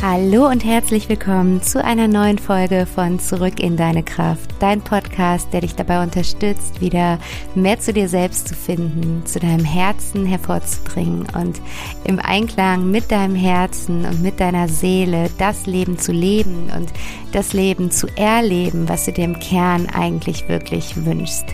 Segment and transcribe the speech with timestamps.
[0.00, 5.52] Hallo und herzlich willkommen zu einer neuen Folge von Zurück in deine Kraft, dein Podcast,
[5.52, 7.18] der dich dabei unterstützt, wieder
[7.56, 11.60] mehr zu dir selbst zu finden, zu deinem Herzen hervorzubringen und
[12.04, 16.92] im Einklang mit deinem Herzen und mit deiner Seele das Leben zu leben und
[17.32, 21.46] das Leben zu erleben, was du dir im Kern eigentlich wirklich wünschst.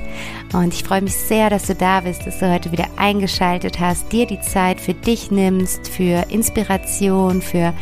[0.54, 4.12] Und ich freue mich sehr, dass du da bist, dass du heute wieder eingeschaltet hast,
[4.12, 7.74] dir die Zeit für dich nimmst, für Inspiration, für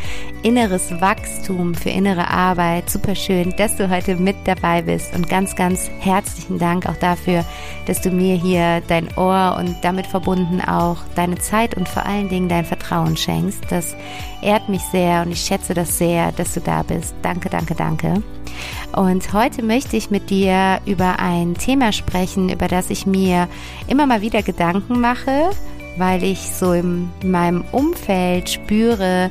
[0.43, 2.89] inneres Wachstum, für innere Arbeit.
[2.89, 7.45] Super schön, dass du heute mit dabei bist und ganz, ganz herzlichen Dank auch dafür,
[7.85, 12.31] dass du mir hier dein Ohr und damit verbunden auch deine Zeit und vor allen
[12.31, 13.65] Dingen dein Vertrauen schenkst.
[13.69, 13.95] Das
[14.41, 17.15] ehrt mich sehr und ich schätze das sehr, dass du da bist.
[17.21, 18.23] Danke, danke, danke.
[18.95, 23.49] Und heute möchte ich mit dir über ein Thema sprechen, über das ich mir
[23.89, 25.51] immer mal wieder Gedanken mache,
[25.97, 29.31] weil ich so in meinem Umfeld spüre,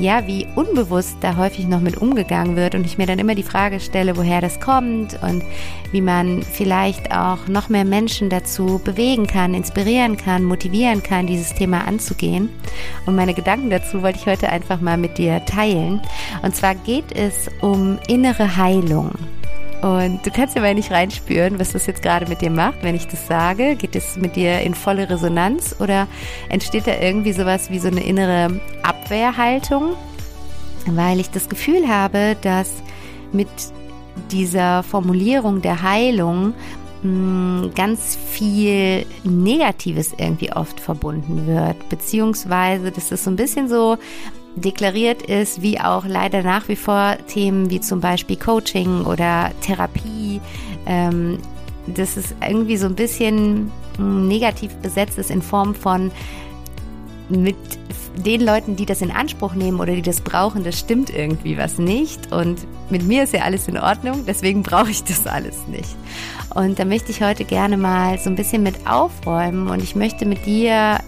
[0.00, 3.42] ja, wie unbewusst da häufig noch mit umgegangen wird und ich mir dann immer die
[3.42, 5.44] Frage stelle, woher das kommt und
[5.92, 11.54] wie man vielleicht auch noch mehr Menschen dazu bewegen kann, inspirieren kann, motivieren kann, dieses
[11.54, 12.48] Thema anzugehen.
[13.06, 16.00] Und meine Gedanken dazu wollte ich heute einfach mal mit dir teilen.
[16.42, 19.12] Und zwar geht es um innere Heilung.
[19.82, 22.94] Und du kannst ja mal nicht reinspüren, was das jetzt gerade mit dir macht, wenn
[22.94, 23.76] ich das sage.
[23.76, 26.06] Geht es mit dir in volle Resonanz oder
[26.50, 29.94] entsteht da irgendwie sowas wie so eine innere Abwehrhaltung?
[30.86, 32.82] Weil ich das Gefühl habe, dass
[33.32, 33.48] mit
[34.30, 36.52] dieser Formulierung der Heilung
[37.02, 43.96] hm, ganz viel Negatives irgendwie oft verbunden wird, beziehungsweise das ist so ein bisschen so,
[44.56, 50.40] deklariert ist, wie auch leider nach wie vor Themen wie zum Beispiel Coaching oder Therapie,
[50.86, 51.38] ähm,
[51.86, 56.10] dass es irgendwie so ein bisschen negativ besetzt ist in Form von
[57.28, 57.56] mit
[58.24, 61.78] den Leuten, die das in Anspruch nehmen oder die das brauchen, das stimmt irgendwie was
[61.78, 62.32] nicht.
[62.32, 65.96] Und mit mir ist ja alles in Ordnung, deswegen brauche ich das alles nicht.
[66.54, 70.26] Und da möchte ich heute gerne mal so ein bisschen mit aufräumen und ich möchte
[70.26, 70.98] mit dir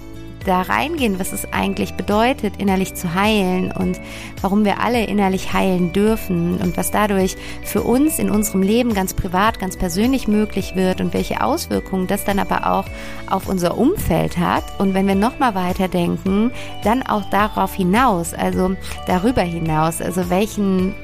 [0.44, 4.00] da reingehen, was es eigentlich bedeutet, innerlich zu heilen und
[4.40, 9.14] warum wir alle innerlich heilen dürfen und was dadurch für uns in unserem Leben ganz
[9.14, 12.84] privat, ganz persönlich möglich wird und welche Auswirkungen das dann aber auch
[13.30, 14.64] auf unser Umfeld hat.
[14.78, 16.52] Und wenn wir nochmal weiterdenken,
[16.84, 18.76] dann auch darauf hinaus, also
[19.06, 20.94] darüber hinaus, also welchen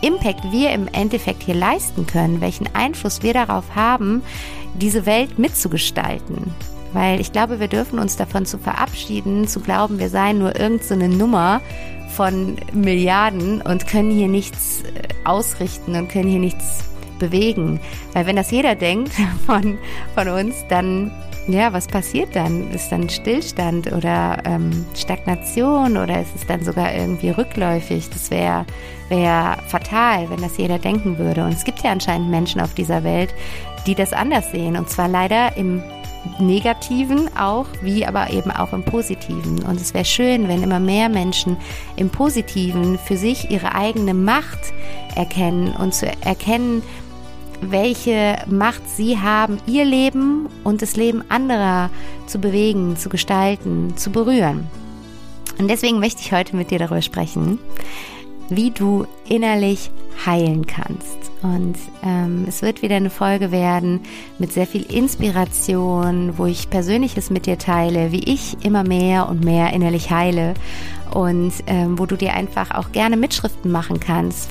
[0.00, 4.22] Impact wir im Endeffekt hier leisten können, welchen Einfluss wir darauf haben,
[4.74, 6.52] diese Welt mitzugestalten.
[6.92, 11.10] Weil ich glaube, wir dürfen uns davon zu verabschieden, zu glauben, wir seien nur irgendeine
[11.10, 11.60] so Nummer
[12.08, 16.84] von Milliarden und können hier nichts äh, ausrichten und können hier nichts
[17.18, 17.80] bewegen.
[18.12, 19.12] Weil wenn das jeder denkt
[19.46, 19.78] von,
[20.14, 21.10] von uns, dann,
[21.46, 22.70] ja, was passiert dann?
[22.70, 28.08] Ist dann Stillstand oder ähm, Stagnation oder ist es dann sogar irgendwie rückläufig?
[28.10, 28.64] Das wäre
[29.08, 31.44] wär fatal, wenn das jeder denken würde.
[31.44, 33.34] Und es gibt ja anscheinend Menschen auf dieser Welt,
[33.86, 34.76] die das anders sehen.
[34.76, 35.82] Und zwar leider im
[36.38, 39.62] Negativen auch, wie aber eben auch im Positiven.
[39.62, 41.56] Und es wäre schön, wenn immer mehr Menschen
[41.96, 44.58] im Positiven für sich ihre eigene Macht
[45.14, 46.82] erkennen und zu erkennen,
[47.60, 51.90] welche Macht sie haben, ihr Leben und das Leben anderer
[52.26, 54.66] zu bewegen, zu gestalten, zu berühren.
[55.58, 57.58] Und deswegen möchte ich heute mit dir darüber sprechen,
[58.48, 59.90] wie du innerlich
[60.24, 61.27] heilen kannst.
[61.42, 64.00] Und ähm, es wird wieder eine Folge werden
[64.38, 69.44] mit sehr viel Inspiration, wo ich Persönliches mit dir teile, wie ich immer mehr und
[69.44, 70.54] mehr innerlich heile
[71.14, 74.50] und ähm, wo du dir einfach auch gerne Mitschriften machen kannst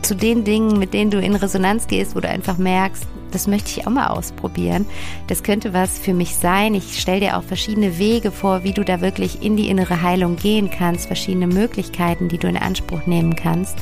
[0.00, 3.70] zu den Dingen, mit denen du in Resonanz gehst, wo du einfach merkst, das möchte
[3.70, 4.86] ich auch mal ausprobieren.
[5.26, 6.74] Das könnte was für mich sein.
[6.74, 10.36] Ich stelle dir auch verschiedene Wege vor, wie du da wirklich in die innere Heilung
[10.36, 13.76] gehen kannst, verschiedene Möglichkeiten, die du in Anspruch nehmen kannst.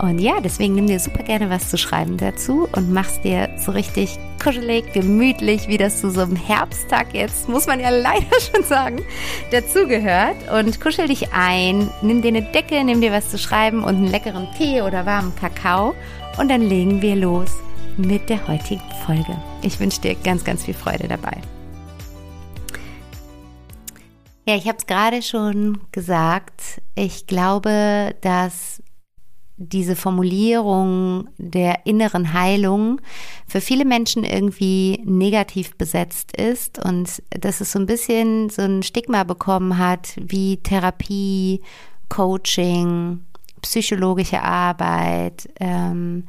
[0.00, 3.72] Und ja, deswegen nimm dir super gerne was zu schreiben dazu und mach's dir so
[3.72, 8.64] richtig kuschelig, gemütlich, wie das zu so einem Herbsttag jetzt, muss man ja leider schon
[8.64, 9.02] sagen,
[9.50, 10.36] dazugehört.
[10.52, 14.10] Und kuschel dich ein, nimm dir eine Decke, nimm dir was zu schreiben und einen
[14.10, 15.94] leckeren Tee oder warmen Kakao
[16.38, 17.50] und dann legen wir los
[18.00, 19.36] mit der heutigen Folge.
[19.62, 21.40] Ich wünsche dir ganz, ganz viel Freude dabei.
[24.46, 26.80] Ja, ich habe es gerade schon gesagt.
[26.94, 28.82] Ich glaube, dass
[29.62, 33.00] diese Formulierung der inneren Heilung
[33.46, 38.82] für viele Menschen irgendwie negativ besetzt ist und dass es so ein bisschen so ein
[38.82, 41.60] Stigma bekommen hat wie Therapie,
[42.08, 43.20] Coaching,
[43.60, 46.24] psychologische Arbeit, ähm,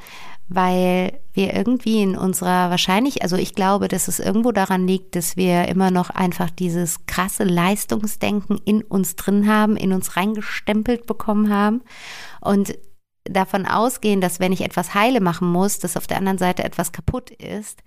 [0.54, 5.38] weil wir irgendwie in unserer wahrscheinlich, also ich glaube, dass es irgendwo daran liegt, dass
[5.38, 11.54] wir immer noch einfach dieses krasse Leistungsdenken in uns drin haben, in uns reingestempelt bekommen
[11.54, 11.82] haben
[12.42, 12.78] und
[13.24, 16.92] davon ausgehen, dass wenn ich etwas heile machen muss, dass auf der anderen Seite etwas
[16.92, 17.82] kaputt ist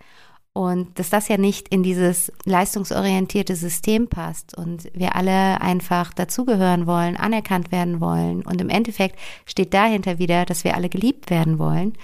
[0.56, 6.86] und dass das ja nicht in dieses leistungsorientierte System passt und wir alle einfach dazugehören
[6.86, 8.42] wollen, anerkannt werden wollen.
[8.42, 11.94] Und im Endeffekt steht dahinter wieder, dass wir alle geliebt werden wollen.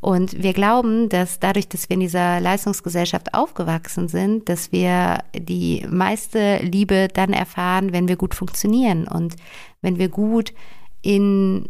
[0.00, 5.86] Und wir glauben, dass dadurch, dass wir in dieser Leistungsgesellschaft aufgewachsen sind, dass wir die
[5.88, 9.36] meiste Liebe dann erfahren, wenn wir gut funktionieren und
[9.82, 10.52] wenn wir gut
[11.00, 11.68] in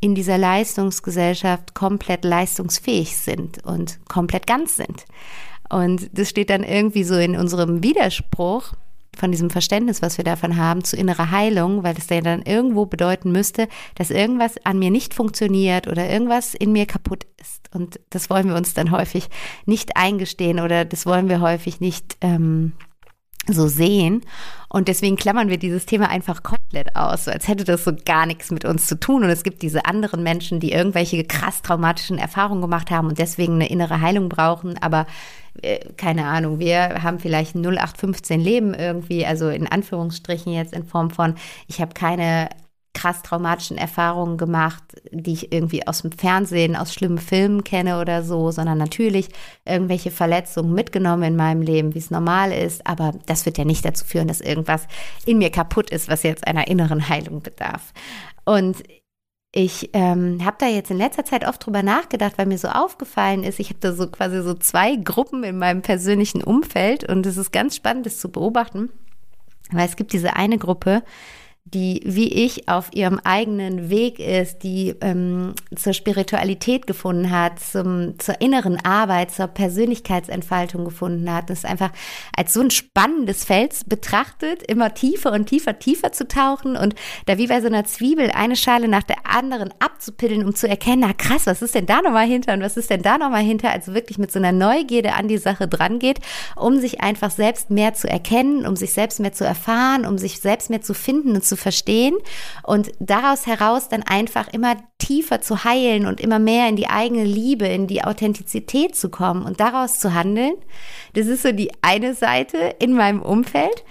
[0.00, 5.04] in dieser Leistungsgesellschaft komplett leistungsfähig sind und komplett ganz sind.
[5.68, 8.74] Und das steht dann irgendwie so in unserem Widerspruch
[9.16, 12.86] von diesem Verständnis, was wir davon haben, zu innerer Heilung, weil das ja dann irgendwo
[12.86, 17.74] bedeuten müsste, dass irgendwas an mir nicht funktioniert oder irgendwas in mir kaputt ist.
[17.74, 19.28] Und das wollen wir uns dann häufig
[19.64, 22.72] nicht eingestehen oder das wollen wir häufig nicht ähm,
[23.48, 24.22] so sehen.
[24.68, 28.26] Und deswegen klammern wir dieses Thema einfach komplett aus, so als hätte das so gar
[28.26, 29.24] nichts mit uns zu tun.
[29.24, 33.54] Und es gibt diese anderen Menschen, die irgendwelche krass traumatischen Erfahrungen gemacht haben und deswegen
[33.54, 34.76] eine innere Heilung brauchen.
[34.78, 35.06] Aber
[35.62, 41.10] äh, keine Ahnung, wir haben vielleicht 0815 Leben irgendwie, also in Anführungsstrichen jetzt in Form
[41.10, 41.36] von,
[41.68, 42.48] ich habe keine
[42.96, 48.22] krass traumatischen Erfahrungen gemacht, die ich irgendwie aus dem Fernsehen, aus schlimmen Filmen kenne oder
[48.22, 49.28] so, sondern natürlich
[49.66, 52.86] irgendwelche Verletzungen mitgenommen in meinem Leben, wie es normal ist.
[52.86, 54.86] Aber das wird ja nicht dazu führen, dass irgendwas
[55.26, 57.92] in mir kaputt ist, was jetzt einer inneren Heilung bedarf.
[58.46, 58.82] Und
[59.52, 63.44] ich ähm, habe da jetzt in letzter Zeit oft drüber nachgedacht, weil mir so aufgefallen
[63.44, 67.36] ist, ich habe da so quasi so zwei Gruppen in meinem persönlichen Umfeld und es
[67.36, 68.90] ist ganz spannend, das zu beobachten,
[69.70, 71.02] weil es gibt diese eine Gruppe,
[71.74, 78.20] die wie ich auf ihrem eigenen Weg ist, die ähm, zur Spiritualität gefunden hat, zum,
[78.20, 81.90] zur inneren Arbeit, zur Persönlichkeitsentfaltung gefunden hat, das einfach
[82.36, 86.94] als so ein spannendes Feld betrachtet, immer tiefer und tiefer, tiefer zu tauchen und
[87.26, 91.00] da wie bei so einer Zwiebel eine Schale nach der anderen abzupiddeln, um zu erkennen,
[91.00, 93.70] na krass, was ist denn da nochmal hinter und was ist denn da nochmal hinter,
[93.70, 96.20] also wirklich mit so einer Neugierde an die Sache dran geht,
[96.54, 100.38] um sich einfach selbst mehr zu erkennen, um sich selbst mehr zu erfahren, um sich
[100.38, 102.16] selbst mehr zu finden und zu verstehen
[102.62, 107.24] und daraus heraus dann einfach immer tiefer zu heilen und immer mehr in die eigene
[107.24, 110.54] Liebe, in die Authentizität zu kommen und daraus zu handeln.
[111.14, 113.84] Das ist so die eine Seite in meinem Umfeld.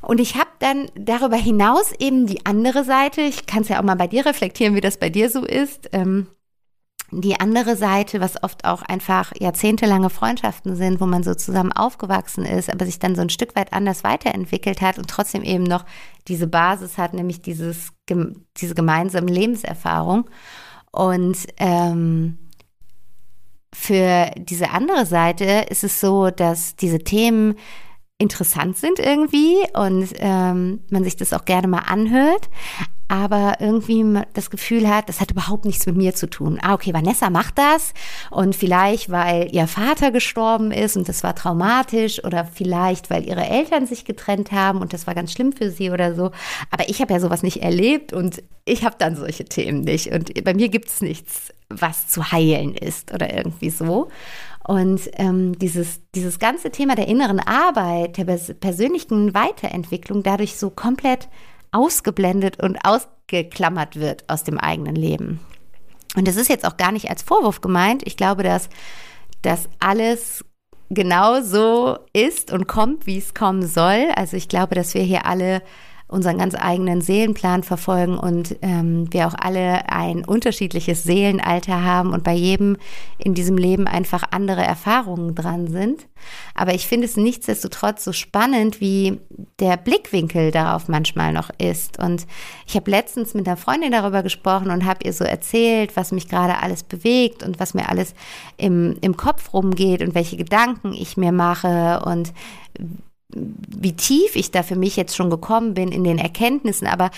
[0.00, 3.20] Und ich habe dann darüber hinaus eben die andere Seite.
[3.20, 5.90] Ich kann es ja auch mal bei dir reflektieren, wie das bei dir so ist.
[5.92, 6.28] Ähm,
[7.10, 12.44] die andere Seite, was oft auch einfach jahrzehntelange Freundschaften sind, wo man so zusammen aufgewachsen
[12.44, 15.86] ist, aber sich dann so ein Stück weit anders weiterentwickelt hat und trotzdem eben noch
[16.28, 17.92] diese Basis hat, nämlich dieses,
[18.58, 20.28] diese gemeinsame Lebenserfahrung.
[20.92, 22.38] Und ähm,
[23.72, 27.54] für diese andere Seite ist es so, dass diese Themen
[28.18, 32.48] interessant sind irgendwie und ähm, man sich das auch gerne mal anhört,
[33.06, 34.04] aber irgendwie
[34.34, 36.58] das Gefühl hat, das hat überhaupt nichts mit mir zu tun.
[36.60, 37.94] Ah, okay, Vanessa macht das
[38.30, 43.48] und vielleicht, weil ihr Vater gestorben ist und das war traumatisch oder vielleicht, weil ihre
[43.48, 46.32] Eltern sich getrennt haben und das war ganz schlimm für sie oder so.
[46.70, 50.44] Aber ich habe ja sowas nicht erlebt und ich habe dann solche Themen nicht und
[50.44, 54.08] bei mir gibt es nichts, was zu heilen ist oder irgendwie so.
[54.68, 61.30] Und ähm, dieses, dieses ganze Thema der inneren Arbeit, der persönlichen Weiterentwicklung dadurch so komplett
[61.72, 65.40] ausgeblendet und ausgeklammert wird aus dem eigenen Leben.
[66.16, 68.02] Und das ist jetzt auch gar nicht als Vorwurf gemeint.
[68.04, 68.68] Ich glaube, dass
[69.40, 70.44] das alles
[70.90, 74.08] genau so ist und kommt, wie es kommen soll.
[74.16, 75.62] Also ich glaube, dass wir hier alle
[76.08, 82.24] unseren ganz eigenen Seelenplan verfolgen und ähm, wir auch alle ein unterschiedliches Seelenalter haben und
[82.24, 82.78] bei jedem
[83.18, 86.06] in diesem Leben einfach andere Erfahrungen dran sind.
[86.54, 89.20] Aber ich finde es nichtsdestotrotz so spannend, wie
[89.60, 91.98] der Blickwinkel darauf manchmal noch ist.
[91.98, 92.26] Und
[92.66, 96.28] ich habe letztens mit einer Freundin darüber gesprochen und habe ihr so erzählt, was mich
[96.28, 98.14] gerade alles bewegt und was mir alles
[98.56, 102.32] im, im Kopf rumgeht und welche Gedanken ich mir mache und
[103.34, 107.10] wie tief ich da für mich jetzt schon gekommen bin in den Erkenntnissen, aber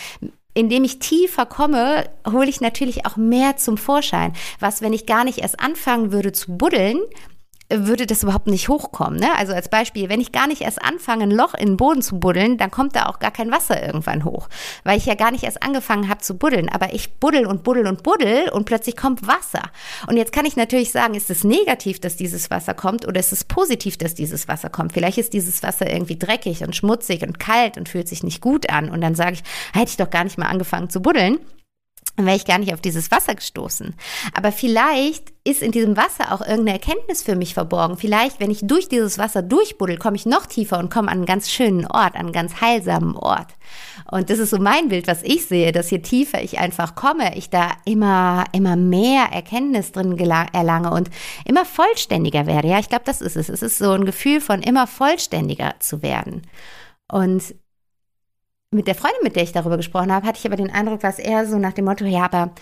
[0.55, 4.33] indem ich tiefer komme, hole ich natürlich auch mehr zum Vorschein.
[4.59, 6.99] Was, wenn ich gar nicht erst anfangen würde zu buddeln,
[7.73, 9.19] würde das überhaupt nicht hochkommen.
[9.19, 9.29] Ne?
[9.37, 12.19] Also als Beispiel, wenn ich gar nicht erst anfange, ein Loch in den Boden zu
[12.19, 14.49] buddeln, dann kommt da auch gar kein Wasser irgendwann hoch,
[14.85, 16.69] weil ich ja gar nicht erst angefangen habe zu buddeln.
[16.69, 19.63] Aber ich buddel und buddel und buddel und plötzlich kommt Wasser.
[20.07, 23.33] Und jetzt kann ich natürlich sagen, ist es negativ, dass dieses Wasser kommt oder ist
[23.33, 24.93] es positiv, dass dieses Wasser kommt?
[24.93, 28.71] Vielleicht ist dieses Wasser irgendwie dreckig und schmutzig und kalt und fühlt sich nicht gut
[28.71, 28.91] an.
[28.91, 31.39] Und dann sage ich, hätte ich doch gar nicht mal angefangen zu buddeln.
[32.21, 33.95] Dann wäre ich gar nicht auf dieses Wasser gestoßen.
[34.35, 37.97] Aber vielleicht ist in diesem Wasser auch irgendeine Erkenntnis für mich verborgen.
[37.97, 41.27] Vielleicht, wenn ich durch dieses Wasser durchbuddel, komme ich noch tiefer und komme an einen
[41.27, 43.49] ganz schönen Ort, an einen ganz heilsamen Ort.
[44.11, 47.37] Und das ist so mein Bild, was ich sehe, dass je tiefer ich einfach komme,
[47.37, 51.09] ich da immer, immer mehr Erkenntnis drin erlange und
[51.47, 52.69] immer vollständiger werde.
[52.69, 53.49] Ja, ich glaube, das ist es.
[53.49, 56.43] Es ist so ein Gefühl von immer vollständiger zu werden.
[57.11, 57.55] Und
[58.73, 61.19] mit der Freundin, mit der ich darüber gesprochen habe, hatte ich aber den Eindruck, dass
[61.19, 62.53] er so nach dem Motto, ja, aber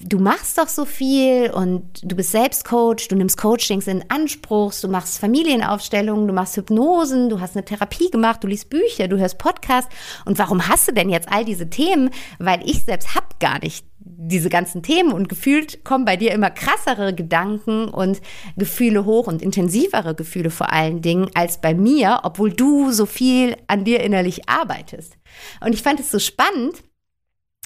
[0.00, 4.72] du machst doch so viel und du bist selbst Coach, du nimmst Coachings in Anspruch,
[4.80, 9.18] du machst Familienaufstellungen, du machst Hypnosen, du hast eine Therapie gemacht, du liest Bücher, du
[9.18, 9.92] hörst Podcasts
[10.24, 12.10] und warum hast du denn jetzt all diese Themen?
[12.38, 13.89] Weil ich selbst hab gar nicht
[14.22, 18.20] diese ganzen Themen und gefühlt kommen bei dir immer krassere Gedanken und
[18.56, 23.56] Gefühle hoch und intensivere Gefühle vor allen Dingen als bei mir, obwohl du so viel
[23.66, 25.16] an dir innerlich arbeitest.
[25.64, 26.82] Und ich fand es so spannend,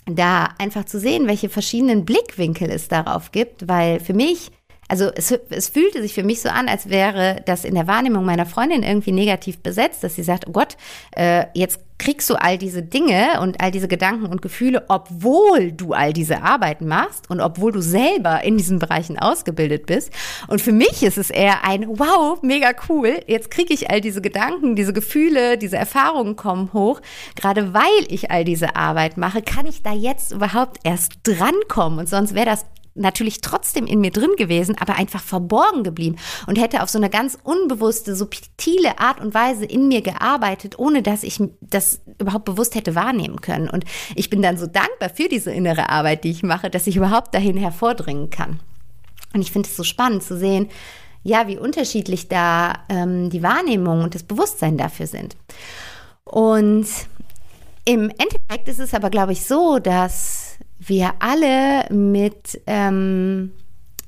[0.07, 4.51] da einfach zu sehen, welche verschiedenen Blickwinkel es darauf gibt, weil für mich
[4.87, 8.25] also es, es fühlte sich für mich so an, als wäre das in der Wahrnehmung
[8.25, 10.77] meiner Freundin irgendwie negativ besetzt, dass sie sagt, oh Gott,
[11.17, 15.93] äh, jetzt kriegst du all diese Dinge und all diese Gedanken und Gefühle, obwohl du
[15.93, 20.11] all diese Arbeiten machst und obwohl du selber in diesen Bereichen ausgebildet bist.
[20.49, 24.21] Und für mich ist es eher ein, wow, mega cool, jetzt kriege ich all diese
[24.21, 27.01] Gedanken, diese Gefühle, diese Erfahrungen kommen hoch.
[27.37, 31.99] Gerade weil ich all diese Arbeit mache, kann ich da jetzt überhaupt erst drankommen.
[31.99, 36.61] Und sonst wäre das natürlich trotzdem in mir drin gewesen, aber einfach verborgen geblieben und
[36.61, 41.23] hätte auf so eine ganz unbewusste, subtile Art und Weise in mir gearbeitet, ohne dass
[41.23, 43.69] ich das überhaupt bewusst hätte wahrnehmen können.
[43.69, 43.85] Und
[44.15, 47.35] ich bin dann so dankbar für diese innere Arbeit, die ich mache, dass ich überhaupt
[47.35, 48.61] dahin hervordringen kann.
[49.33, 50.69] Und ich finde es so spannend zu sehen,
[51.25, 55.37] ja, wie unterschiedlich da ähm, die Wahrnehmung und das Bewusstsein dafür sind.
[56.25, 56.87] Und
[57.87, 60.44] im Endeffekt ist es aber, glaube ich, so, dass
[60.79, 63.53] wir alle mit ähm,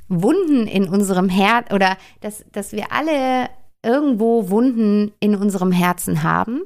[0.09, 3.49] Wunden in unserem Herz oder dass, dass wir alle
[3.83, 6.63] irgendwo Wunden in unserem Herzen haben,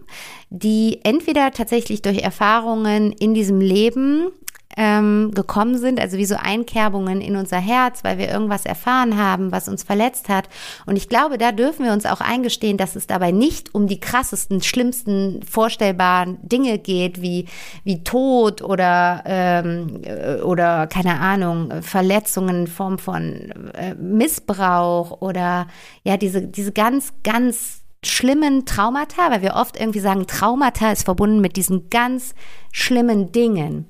[0.49, 4.29] die entweder tatsächlich durch Erfahrungen in diesem Leben
[4.77, 9.51] ähm, gekommen sind, also wie so Einkerbungen in unser Herz, weil wir irgendwas erfahren haben,
[9.51, 10.49] was uns verletzt hat.
[10.87, 13.99] Und ich glaube, da dürfen wir uns auch eingestehen, dass es dabei nicht um die
[13.99, 17.47] krassesten, schlimmsten vorstellbaren Dinge geht, wie,
[17.83, 25.67] wie Tod oder, ähm, äh, oder keine Ahnung, Verletzungen in Form von äh, Missbrauch oder
[26.05, 31.41] ja, diese, diese ganz, ganz schlimmen Traumata, weil wir oft irgendwie sagen, Traumata ist verbunden
[31.41, 32.35] mit diesen ganz
[32.73, 33.87] schlimmen Dingen.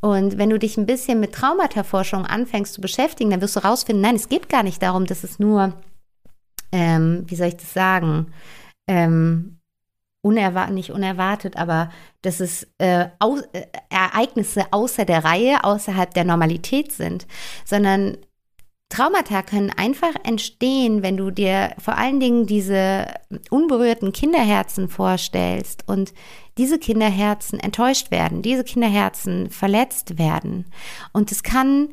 [0.00, 4.02] Und wenn du dich ein bisschen mit Traumataforschung anfängst zu beschäftigen, dann wirst du rausfinden,
[4.02, 5.74] nein, es geht gar nicht darum, dass es nur,
[6.72, 8.32] ähm, wie soll ich das sagen,
[8.86, 9.58] ähm,
[10.22, 11.90] unerwartet, nicht unerwartet, aber
[12.22, 17.26] dass es äh, au äh, Ereignisse außer der Reihe, außerhalb der Normalität sind,
[17.64, 18.18] sondern
[18.88, 23.06] Traumata können einfach entstehen, wenn du dir vor allen Dingen diese
[23.50, 26.14] unberührten Kinderherzen vorstellst und
[26.58, 30.66] diese Kinderherzen enttäuscht werden, diese Kinderherzen verletzt werden.
[31.12, 31.90] Und es kann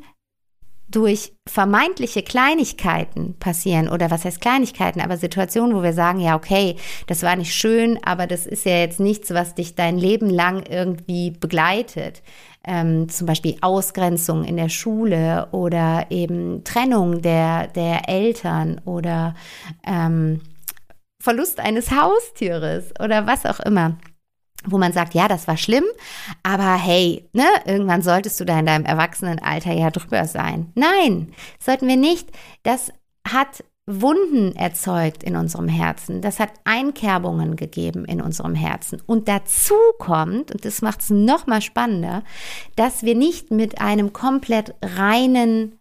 [0.87, 6.75] durch vermeintliche Kleinigkeiten passieren oder was heißt Kleinigkeiten, aber Situationen, wo wir sagen, ja, okay,
[7.07, 10.63] das war nicht schön, aber das ist ja jetzt nichts, was dich dein Leben lang
[10.69, 12.21] irgendwie begleitet.
[12.63, 19.35] Ähm, zum Beispiel Ausgrenzung in der Schule oder eben Trennung der, der Eltern oder
[19.85, 20.41] ähm,
[21.21, 23.97] Verlust eines Haustieres oder was auch immer
[24.67, 25.85] wo man sagt, ja, das war schlimm,
[26.43, 30.71] aber hey, ne, irgendwann solltest du da in deinem Erwachsenenalter ja drüber sein.
[30.75, 32.29] Nein, sollten wir nicht.
[32.63, 32.91] Das
[33.27, 36.21] hat Wunden erzeugt in unserem Herzen.
[36.21, 39.01] Das hat Einkerbungen gegeben in unserem Herzen.
[39.05, 42.23] Und dazu kommt, und das macht es noch mal spannender,
[42.75, 45.79] dass wir nicht mit einem komplett reinen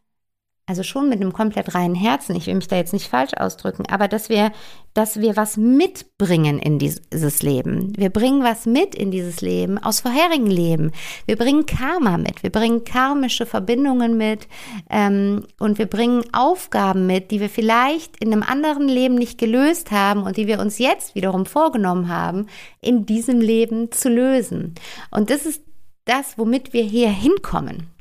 [0.66, 3.84] also schon mit einem komplett reinen Herzen, ich will mich da jetzt nicht falsch ausdrücken,
[3.90, 4.50] aber dass wir,
[4.94, 7.92] dass wir was mitbringen in dieses Leben.
[7.96, 10.92] Wir bringen was mit in dieses Leben aus vorherigen Leben.
[11.26, 14.48] Wir bringen Karma mit, wir bringen karmische Verbindungen mit
[14.88, 19.90] ähm, und wir bringen Aufgaben mit, die wir vielleicht in einem anderen Leben nicht gelöst
[19.90, 22.46] haben und die wir uns jetzt wiederum vorgenommen haben,
[22.80, 24.74] in diesem Leben zu lösen.
[25.10, 25.62] Und das ist
[26.06, 27.93] das, womit wir hier hinkommen.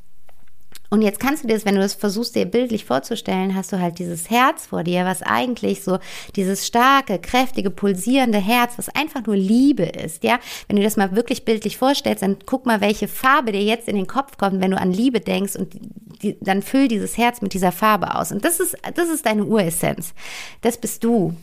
[0.89, 3.80] Und jetzt kannst du dir das, wenn du das versuchst, dir bildlich vorzustellen, hast du
[3.80, 5.98] halt dieses Herz vor dir, was eigentlich so
[6.36, 10.39] dieses starke, kräftige, pulsierende Herz, was einfach nur Liebe ist, ja.
[10.68, 13.96] Wenn du das mal wirklich bildlich vorstellst, dann guck mal, welche Farbe dir jetzt in
[13.96, 15.74] den Kopf kommt, wenn du an Liebe denkst und
[16.22, 18.32] die, dann füll dieses Herz mit dieser Farbe aus.
[18.32, 20.13] Und das ist, das ist deine Uressenz.
[20.62, 21.36] Das bist du.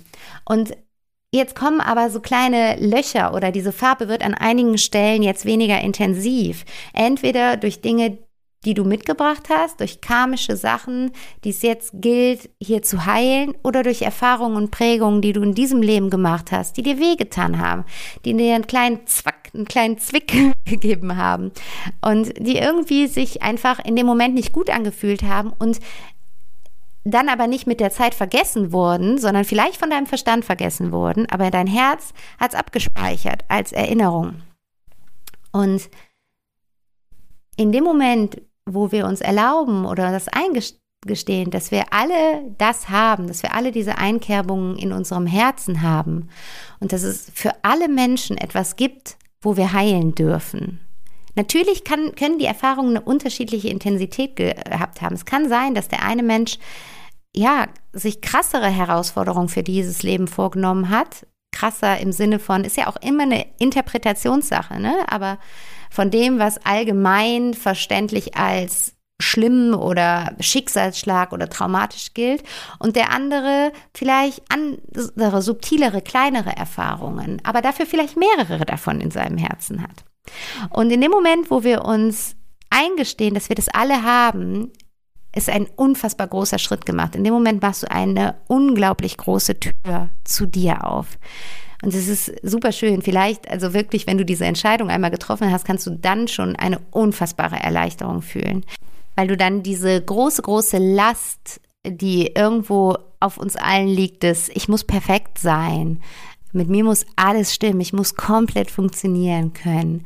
[0.45, 0.77] Und
[1.33, 5.81] Jetzt kommen aber so kleine Löcher oder diese Farbe wird an einigen Stellen jetzt weniger
[5.81, 6.65] intensiv.
[6.93, 8.19] Entweder durch Dinge,
[8.65, 11.13] die du mitgebracht hast, durch karmische Sachen,
[11.45, 15.55] die es jetzt gilt, hier zu heilen, oder durch Erfahrungen und Prägungen, die du in
[15.55, 17.85] diesem Leben gemacht hast, die dir wehgetan haben,
[18.25, 20.35] die dir einen kleinen Zwack, einen kleinen Zwick
[20.67, 21.53] gegeben haben
[22.03, 25.81] und die irgendwie sich einfach in dem Moment nicht gut angefühlt haben und
[27.05, 31.27] dann aber nicht mit der Zeit vergessen wurden, sondern vielleicht von deinem Verstand vergessen wurden,
[31.31, 34.43] aber dein Herz hat es abgespeichert als Erinnerung.
[35.51, 35.89] Und
[37.57, 43.27] in dem Moment, wo wir uns erlauben oder das eingestehen, dass wir alle das haben,
[43.27, 46.29] dass wir alle diese Einkerbungen in unserem Herzen haben
[46.81, 50.81] und dass es für alle Menschen etwas gibt, wo wir heilen dürfen.
[51.37, 55.15] Natürlich kann, können die Erfahrungen eine unterschiedliche Intensität gehabt haben.
[55.15, 56.59] Es kann sein, dass der eine Mensch
[57.35, 61.27] ja sich krassere Herausforderungen für dieses Leben vorgenommen hat.
[61.53, 64.95] Krasser im Sinne von, ist ja auch immer eine Interpretationssache, ne?
[65.09, 65.39] Aber
[65.91, 72.43] von dem, was allgemein verständlich als schlimm oder Schicksalsschlag oder traumatisch gilt
[72.79, 79.37] und der andere vielleicht andere, subtilere, kleinere Erfahrungen, aber dafür vielleicht mehrere davon in seinem
[79.37, 80.05] Herzen hat.
[80.71, 82.37] Und in dem Moment, wo wir uns
[82.71, 84.73] eingestehen, dass wir das alle haben,
[85.35, 87.15] ist ein unfassbar großer Schritt gemacht.
[87.15, 91.19] In dem Moment machst du eine unglaublich große Tür zu dir auf.
[91.83, 93.03] Und es ist super schön.
[93.03, 96.81] Vielleicht, also wirklich, wenn du diese Entscheidung einmal getroffen hast, kannst du dann schon eine
[96.91, 98.65] unfassbare Erleichterung fühlen.
[99.17, 104.69] Weil du dann diese große, große Last, die irgendwo auf uns allen liegt, dass ich
[104.69, 106.03] muss perfekt sein.
[106.53, 107.81] Mit mir muss alles stimmen.
[107.81, 110.05] Ich muss komplett funktionieren können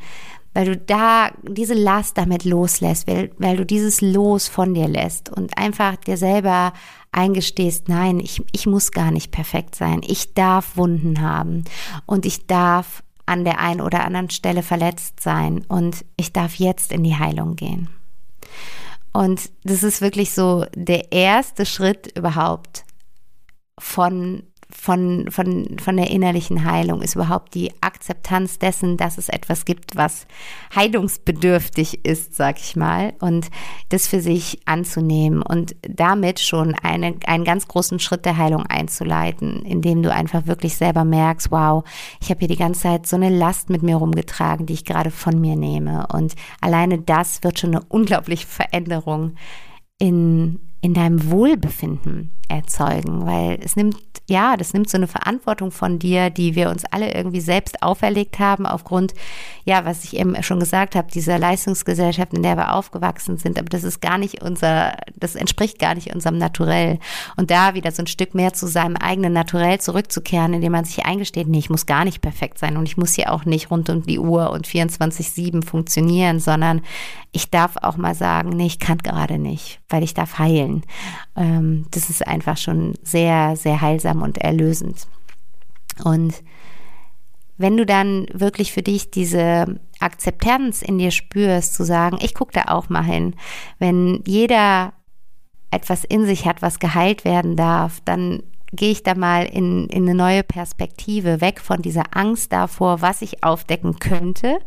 [0.54, 5.28] weil du da diese Last damit loslässt, weil, weil du dieses Los von dir lässt
[5.28, 6.72] und einfach dir selber
[7.12, 10.00] eingestehst, nein, ich, ich muss gar nicht perfekt sein.
[10.06, 11.64] Ich darf Wunden haben
[12.06, 16.92] und ich darf an der einen oder anderen Stelle verletzt sein und ich darf jetzt
[16.92, 17.88] in die Heilung gehen.
[19.12, 22.84] Und das ist wirklich so der erste Schritt überhaupt
[23.78, 29.64] von von, von, von der innerlichen Heilung ist überhaupt die Akzeptanz dessen, dass es etwas
[29.64, 30.26] gibt, was
[30.74, 33.50] heilungsbedürftig ist, sag ich mal, und
[33.90, 39.62] das für sich anzunehmen und damit schon eine, einen ganz großen Schritt der Heilung einzuleiten,
[39.64, 41.84] indem du einfach wirklich selber merkst, wow,
[42.20, 45.10] ich habe hier die ganze Zeit so eine Last mit mir rumgetragen, die ich gerade
[45.10, 46.06] von mir nehme.
[46.12, 49.36] Und alleine das wird schon eine unglaubliche Veränderung
[49.98, 55.98] in, in deinem Wohlbefinden erzeugen, weil es nimmt ja, das nimmt so eine Verantwortung von
[55.98, 59.12] dir, die wir uns alle irgendwie selbst auferlegt haben, aufgrund,
[59.64, 63.58] ja, was ich eben schon gesagt habe, dieser Leistungsgesellschaft, in der wir aufgewachsen sind.
[63.58, 66.98] Aber das ist gar nicht unser, das entspricht gar nicht unserem Naturell.
[67.36, 71.04] Und da wieder so ein Stück mehr zu seinem eigenen Naturell zurückzukehren, indem man sich
[71.04, 73.90] eingesteht, nee, ich muss gar nicht perfekt sein und ich muss hier auch nicht rund
[73.90, 76.80] um die Uhr und 24-7 funktionieren, sondern
[77.30, 80.82] ich darf auch mal sagen, nee, ich kann gerade nicht, weil ich darf heilen.
[81.36, 85.06] Ähm, das ist einfach schon sehr, sehr heilsam und erlösend.
[86.02, 86.42] Und
[87.56, 92.52] wenn du dann wirklich für dich diese Akzeptanz in dir spürst, zu sagen, ich gucke
[92.52, 93.34] da auch mal hin,
[93.78, 94.92] wenn jeder
[95.70, 98.42] etwas in sich hat, was geheilt werden darf, dann
[98.74, 103.22] gehe ich da mal in, in eine neue Perspektive, weg von dieser Angst davor, was
[103.22, 104.58] ich aufdecken könnte,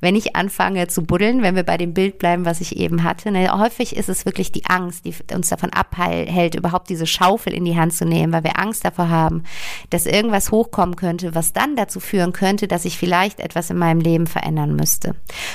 [0.00, 3.30] wenn ich anfange zu buddeln, wenn wir bei dem Bild bleiben, was ich eben hatte.
[3.30, 7.64] Ne, häufig ist es wirklich die Angst, die uns davon abhält, überhaupt diese Schaufel in
[7.64, 9.44] die Hand zu nehmen, weil wir Angst davor haben,
[9.90, 14.00] dass irgendwas hochkommen könnte, was dann dazu führen könnte, dass ich vielleicht etwas in meinem
[14.00, 15.14] Leben verändern müsste.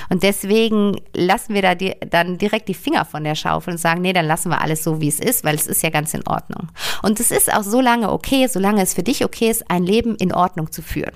[0.10, 4.02] Und deswegen lassen wir da die, dann direkt die Finger von der Schaufel und sagen,
[4.02, 6.26] nee, dann lassen wir alles so, wie es ist, weil es ist ja ganz in
[6.28, 6.70] Ordnung.
[7.02, 9.84] Und es ist auch so lange lange okay, solange es für dich okay ist, ein
[9.84, 11.14] Leben in Ordnung zu führen.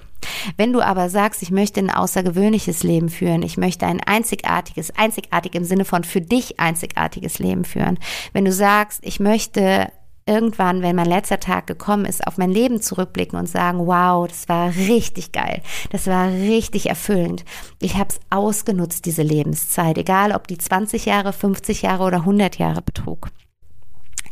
[0.58, 5.56] Wenn du aber sagst, ich möchte ein außergewöhnliches Leben führen, ich möchte ein einzigartiges, einzigartig
[5.56, 8.00] im Sinne von für dich einzigartiges Leben führen,
[8.34, 9.92] wenn du sagst, ich möchte
[10.28, 14.48] irgendwann, wenn mein letzter Tag gekommen ist, auf mein Leben zurückblicken und sagen, wow, das
[14.48, 17.44] war richtig geil, das war richtig erfüllend.
[17.80, 22.60] Ich habe es ausgenutzt, diese Lebenszeit, egal ob die 20 Jahre, 50 Jahre oder 100
[22.60, 23.30] Jahre betrug.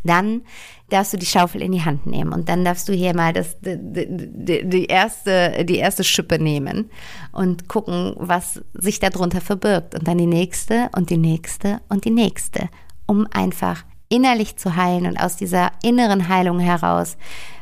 [0.04, 0.42] Dann
[0.90, 3.56] darfst du die Schaufel in die Hand nehmen und dann darfst du hier mal das,
[3.60, 6.90] die, die, erste, die erste Schippe nehmen
[7.32, 12.10] und gucken, was sich darunter verbirgt und dann die nächste und die nächste und die
[12.10, 12.68] nächste,
[13.06, 17.16] um einfach innerlich zu heilen und aus dieser inneren Heilung heraus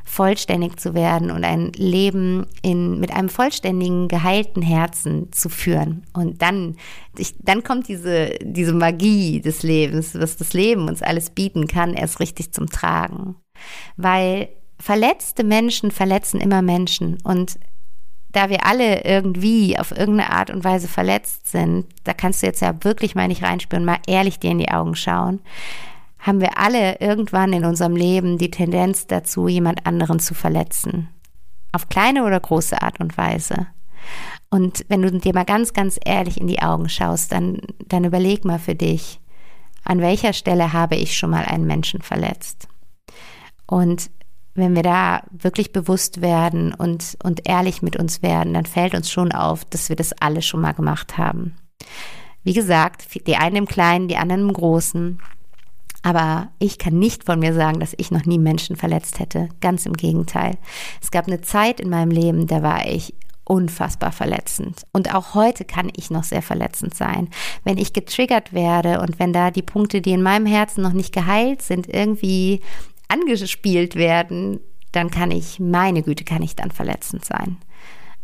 [0.09, 6.03] vollständig zu werden und ein Leben in, mit einem vollständigen, geheilten Herzen zu führen.
[6.15, 6.77] Und dann,
[7.17, 11.93] ich, dann kommt diese, diese Magie des Lebens, was das Leben uns alles bieten kann,
[11.93, 13.37] erst richtig zum Tragen.
[13.97, 14.49] Weil
[14.81, 17.59] verletzte Menschen verletzen immer Menschen und
[18.31, 22.61] da wir alle irgendwie auf irgendeine Art und Weise verletzt sind, da kannst du jetzt
[22.61, 25.41] ja wirklich mal nicht reinspüren, mal ehrlich dir in die Augen schauen,
[26.19, 31.09] haben wir alle irgendwann in unserem Leben die Tendenz dazu, jemand anderen zu verletzen.
[31.73, 33.69] Auf kleine oder große Art und Weise.
[34.51, 38.45] Und wenn du dir mal ganz, ganz ehrlich in die Augen schaust, dann, dann überleg
[38.45, 39.21] mal für dich,
[39.85, 42.69] an welcher Stelle habe ich schon mal einen Menschen verletzt?
[43.67, 44.11] Und
[44.55, 49.11] wenn wir da wirklich bewusst werden und, und ehrlich mit uns werden, dann fällt uns
[49.11, 51.57] schon auf, dass wir das alle schon mal gemacht haben.
[52.43, 55.21] Wie gesagt, die einen im Kleinen, die anderen im Großen.
[56.03, 59.49] Aber ich kann nicht von mir sagen, dass ich noch nie Menschen verletzt hätte.
[59.61, 60.57] Ganz im Gegenteil.
[61.03, 64.87] Es gab eine Zeit in meinem Leben, da war ich unfassbar verletzend.
[64.93, 67.29] Und auch heute kann ich noch sehr verletzend sein.
[67.65, 71.15] Wenn ich getriggert werde und wenn da die Punkte, die in meinem Herzen noch nicht
[71.15, 72.61] geheilt sind, irgendwie
[73.09, 74.61] angespielt werden,
[74.93, 77.57] dann kann ich, meine Güte, kann ich dann verletzend sein.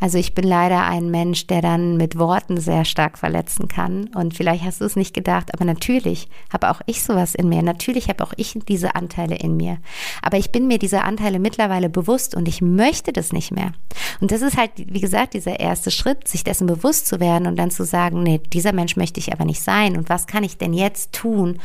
[0.01, 4.11] Also ich bin leider ein Mensch, der dann mit Worten sehr stark verletzen kann.
[4.15, 7.63] Und vielleicht hast du es nicht gedacht, aber natürlich habe auch ich sowas in mir.
[7.63, 9.79] Natürlich habe auch ich diese Anteile in mir.
[10.21, 13.73] Aber ich bin mir dieser Anteile mittlerweile bewusst und ich möchte das nicht mehr.
[14.21, 17.57] Und das ist halt, wie gesagt, dieser erste Schritt, sich dessen bewusst zu werden und
[17.57, 19.97] dann zu sagen, nee, dieser Mensch möchte ich aber nicht sein.
[19.97, 21.61] Und was kann ich denn jetzt tun,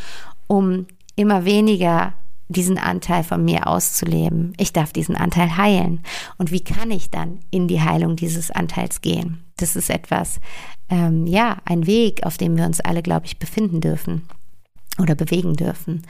[0.48, 2.14] um immer weniger
[2.50, 4.54] diesen Anteil von mir auszuleben.
[4.58, 6.02] Ich darf diesen Anteil heilen.
[6.38, 9.44] Und wie kann ich dann in die Heilung dieses Anteils gehen?
[9.58, 10.40] Das ist etwas,
[10.90, 14.24] ähm, ja, ein Weg, auf dem wir uns alle, glaube ich, befinden dürfen
[15.00, 16.02] oder bewegen dürfen.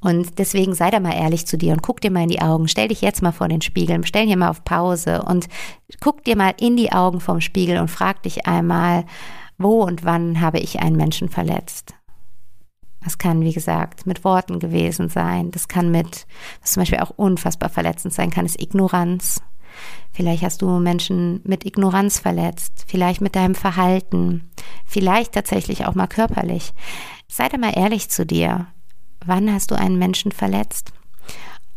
[0.00, 2.68] Und deswegen sei da mal ehrlich zu dir und guck dir mal in die Augen.
[2.68, 5.48] Stell dich jetzt mal vor den Spiegel, stell dir mal auf Pause und
[6.00, 9.04] guck dir mal in die Augen vom Spiegel und frag dich einmal,
[9.58, 11.94] wo und wann habe ich einen Menschen verletzt?
[13.04, 15.50] Das kann, wie gesagt, mit Worten gewesen sein.
[15.50, 16.26] Das kann mit,
[16.60, 19.42] was zum Beispiel auch unfassbar verletzend sein kann, ist Ignoranz.
[20.12, 24.50] Vielleicht hast du Menschen mit Ignoranz verletzt, vielleicht mit deinem Verhalten,
[24.84, 26.74] vielleicht tatsächlich auch mal körperlich.
[27.28, 28.66] Sei da mal ehrlich zu dir.
[29.24, 30.92] Wann hast du einen Menschen verletzt?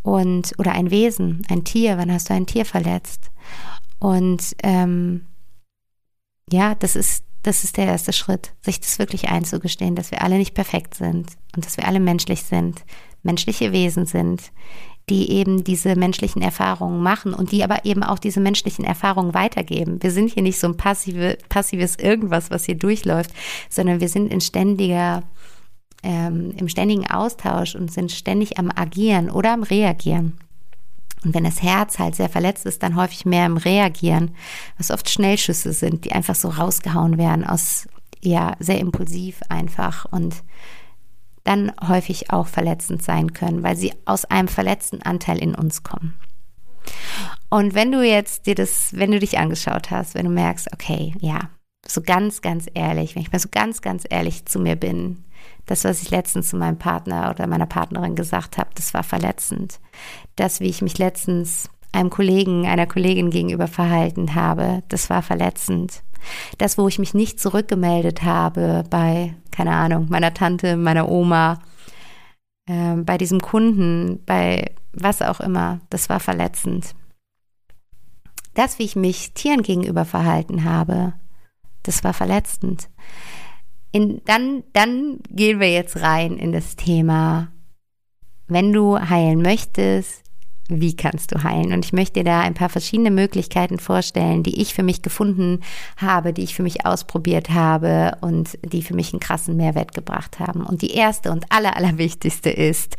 [0.02, 3.32] Und, oder ein Wesen, ein Tier, wann hast du ein Tier verletzt?
[4.00, 5.26] Und ähm,
[6.52, 10.38] ja, das ist das ist der erste Schritt, sich das wirklich einzugestehen, dass wir alle
[10.38, 12.84] nicht perfekt sind und dass wir alle menschlich sind,
[13.21, 14.51] menschliche Wesen sind,
[15.10, 20.01] die eben diese menschlichen Erfahrungen machen und die aber eben auch diese menschlichen Erfahrungen weitergeben.
[20.01, 23.31] Wir sind hier nicht so ein passive, passives Irgendwas, was hier durchläuft,
[23.69, 25.21] sondern wir sind in ständiger,
[26.01, 30.39] ähm, im ständigen Austausch und sind ständig am Agieren oder am Reagieren.
[31.26, 34.36] Und wenn das Herz halt sehr verletzt ist, dann häufig mehr im Reagieren,
[34.78, 37.88] was oft Schnellschüsse sind, die einfach so rausgehauen werden aus,
[38.22, 40.44] ja, sehr impulsiv einfach und
[41.44, 46.16] dann häufig auch verletzend sein können, weil sie aus einem verletzten Anteil in uns kommen.
[47.50, 51.16] Und wenn du jetzt dir das, wenn du dich angeschaut hast, wenn du merkst, okay,
[51.20, 51.50] ja,
[51.88, 55.24] so ganz, ganz ehrlich, wenn ich mal so ganz, ganz ehrlich zu mir bin,
[55.65, 59.80] das, was ich letztens zu meinem Partner oder meiner Partnerin gesagt habe, das war verletzend.
[60.36, 66.04] Das, wie ich mich letztens einem Kollegen, einer Kollegin gegenüber verhalten habe, das war verletzend.
[66.58, 71.62] Das, wo ich mich nicht zurückgemeldet habe bei, keine Ahnung, meiner Tante, meiner Oma,
[72.67, 76.95] äh, bei diesem Kunden, bei was auch immer, das war verletzend.
[78.54, 81.13] Das, wie ich mich Tieren gegenüber verhalten habe,
[81.84, 82.89] das war verletzend.
[83.95, 87.47] In, dann, dann gehen wir jetzt rein in das Thema,
[88.45, 90.21] wenn du heilen möchtest,
[90.67, 91.71] wie kannst du heilen?
[91.71, 95.62] Und ich möchte dir da ein paar verschiedene Möglichkeiten vorstellen, die ich für mich gefunden
[95.95, 100.41] habe, die ich für mich ausprobiert habe und die für mich einen krassen Mehrwert gebracht
[100.41, 100.65] haben.
[100.65, 102.97] Und die erste und aller, allerwichtigste ist,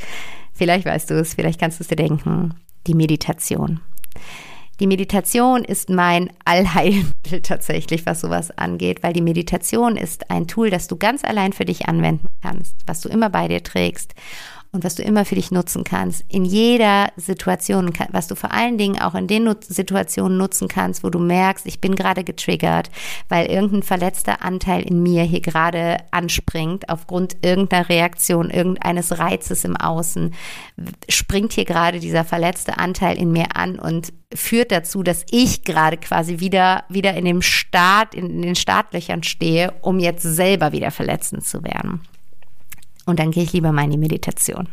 [0.55, 2.55] vielleicht weißt du es, vielleicht kannst du es dir denken,
[2.87, 3.81] die Meditation.
[4.81, 10.71] Die Meditation ist mein Allheilmittel tatsächlich, was sowas angeht, weil die Meditation ist ein Tool,
[10.71, 14.15] das du ganz allein für dich anwenden kannst, was du immer bei dir trägst
[14.73, 16.25] und was du immer für dich nutzen kannst.
[16.29, 21.11] In jeder Situation, was du vor allen Dingen auch in den Situationen nutzen kannst, wo
[21.11, 22.91] du merkst, ich bin gerade getriggert,
[23.29, 29.77] weil irgendein verletzter Anteil in mir hier gerade anspringt, aufgrund irgendeiner Reaktion, irgendeines Reizes im
[29.77, 30.35] Außen,
[31.09, 35.97] springt hier gerade dieser verletzte Anteil in mir an und führt dazu, dass ich gerade
[35.97, 41.47] quasi wieder, wieder in dem Start, in den Startlöchern stehe, um jetzt selber wieder verletzend
[41.47, 42.01] zu werden.
[43.07, 44.69] Und dann gehe ich lieber mal in die Meditation.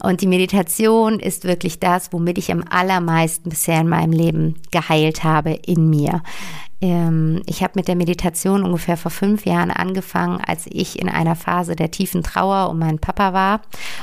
[0.00, 5.24] Und die Meditation ist wirklich das, womit ich am allermeisten bisher in meinem Leben geheilt
[5.24, 6.22] habe in mir.
[6.80, 11.34] Ähm, ich habe mit der Meditation ungefähr vor fünf Jahren angefangen, als ich in einer
[11.34, 13.62] Phase der tiefen Trauer um meinen Papa war.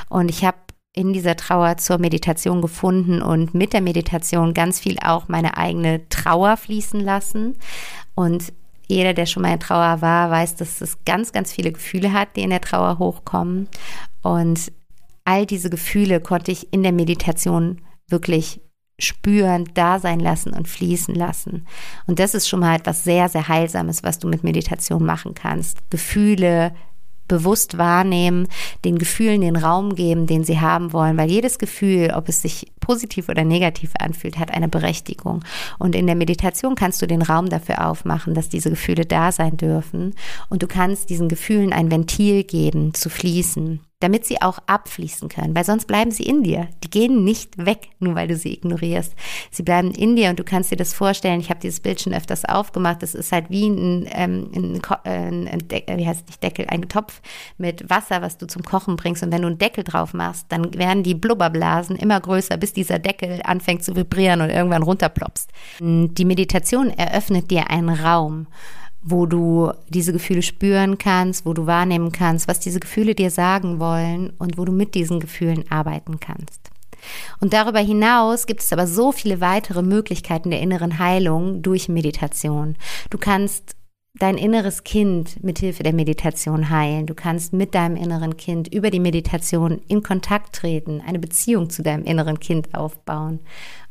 [0.10, 0.58] Und ich habe
[0.92, 6.08] in dieser Trauer zur Meditation gefunden und mit der Meditation ganz viel auch meine eigene
[6.10, 7.58] Trauer fließen lassen.
[8.16, 8.54] Und
[8.88, 12.36] jeder, der schon mal in Trauer war, weiß, dass es ganz, ganz viele Gefühle hat,
[12.36, 13.68] die in der Trauer hochkommen.
[14.22, 14.72] Und
[15.24, 18.62] all diese Gefühle konnte ich in der Meditation wirklich
[18.98, 21.68] spüren, da sein lassen und fließen lassen.
[22.08, 25.80] Und das ist schon mal etwas sehr, sehr Heilsames, was du mit Meditation machen kannst.
[25.90, 26.74] Gefühle
[27.28, 28.48] bewusst wahrnehmen,
[28.86, 32.72] den Gefühlen den Raum geben, den sie haben wollen, weil jedes Gefühl, ob es sich
[32.86, 35.44] positiv oder negativ anfühlt, hat eine Berechtigung.
[35.80, 39.58] Und in der Meditation kannst du den Raum dafür aufmachen, dass diese Gefühle da sein
[39.58, 40.14] dürfen
[40.50, 45.56] und du kannst diesen Gefühlen ein Ventil geben, zu fließen damit sie auch abfließen können,
[45.56, 46.68] weil sonst bleiben sie in dir.
[46.84, 49.16] Die gehen nicht weg, nur weil du sie ignorierst.
[49.50, 51.40] Sie bleiben in dir und du kannst dir das vorstellen.
[51.40, 53.02] Ich habe dieses Bild schon öfters aufgemacht.
[53.02, 56.88] Das ist halt wie ein, ähm, ein, ein, ein Deckel, wie heißt nicht Deckel, ein
[56.88, 57.20] Topf
[57.58, 59.24] mit Wasser, was du zum Kochen bringst.
[59.24, 63.00] Und wenn du einen Deckel drauf machst, dann werden die Blubberblasen immer größer, bis dieser
[63.00, 65.50] Deckel anfängt zu vibrieren und irgendwann runterplopst.
[65.80, 68.46] Die Meditation eröffnet dir einen Raum
[69.06, 73.80] wo du diese Gefühle spüren kannst, wo du wahrnehmen kannst, was diese Gefühle dir sagen
[73.80, 76.72] wollen und wo du mit diesen Gefühlen arbeiten kannst.
[77.40, 82.76] Und darüber hinaus gibt es aber so viele weitere Möglichkeiten der inneren Heilung durch Meditation.
[83.12, 83.76] Du kannst
[84.18, 87.06] dein inneres Kind mit Hilfe der Meditation heilen.
[87.06, 91.84] Du kannst mit deinem inneren Kind über die Meditation in Kontakt treten, eine Beziehung zu
[91.84, 93.40] deinem inneren Kind aufbauen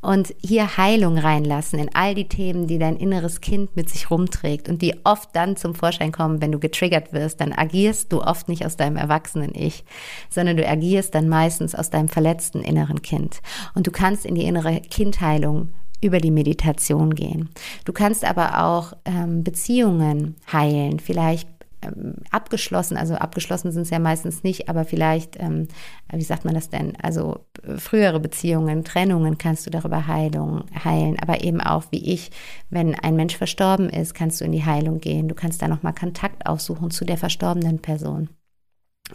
[0.00, 4.68] und hier Heilung reinlassen in all die Themen, die dein inneres Kind mit sich rumträgt
[4.68, 8.48] und die oft dann zum Vorschein kommen, wenn du getriggert wirst, dann agierst du oft
[8.48, 9.84] nicht aus deinem erwachsenen Ich,
[10.30, 13.40] sondern du agierst dann meistens aus deinem verletzten inneren Kind.
[13.74, 15.70] Und du kannst in die innere Kindheilung
[16.04, 17.50] über die Meditation gehen.
[17.84, 21.48] Du kannst aber auch ähm, Beziehungen heilen, vielleicht
[21.84, 25.68] ähm, abgeschlossen, also abgeschlossen sind es ja meistens nicht, aber vielleicht, ähm,
[26.12, 31.18] wie sagt man das denn, also äh, frühere Beziehungen, Trennungen kannst du darüber Heilung, heilen,
[31.20, 32.30] aber eben auch wie ich,
[32.70, 35.28] wenn ein Mensch verstorben ist, kannst du in die Heilung gehen.
[35.28, 38.28] Du kannst da nochmal Kontakt aufsuchen zu der verstorbenen Person.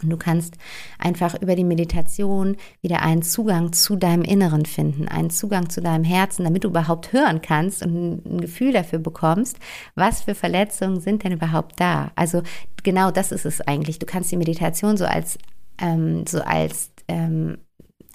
[0.00, 0.54] Und du kannst
[0.98, 6.04] einfach über die Meditation wieder einen Zugang zu deinem Inneren finden, einen Zugang zu deinem
[6.04, 9.58] Herzen, damit du überhaupt hören kannst und ein Gefühl dafür bekommst,
[9.96, 12.12] was für Verletzungen sind denn überhaupt da.
[12.14, 12.42] Also
[12.82, 13.98] genau das ist es eigentlich.
[13.98, 15.38] Du kannst die Meditation so als,
[15.78, 17.58] ähm, so als ähm,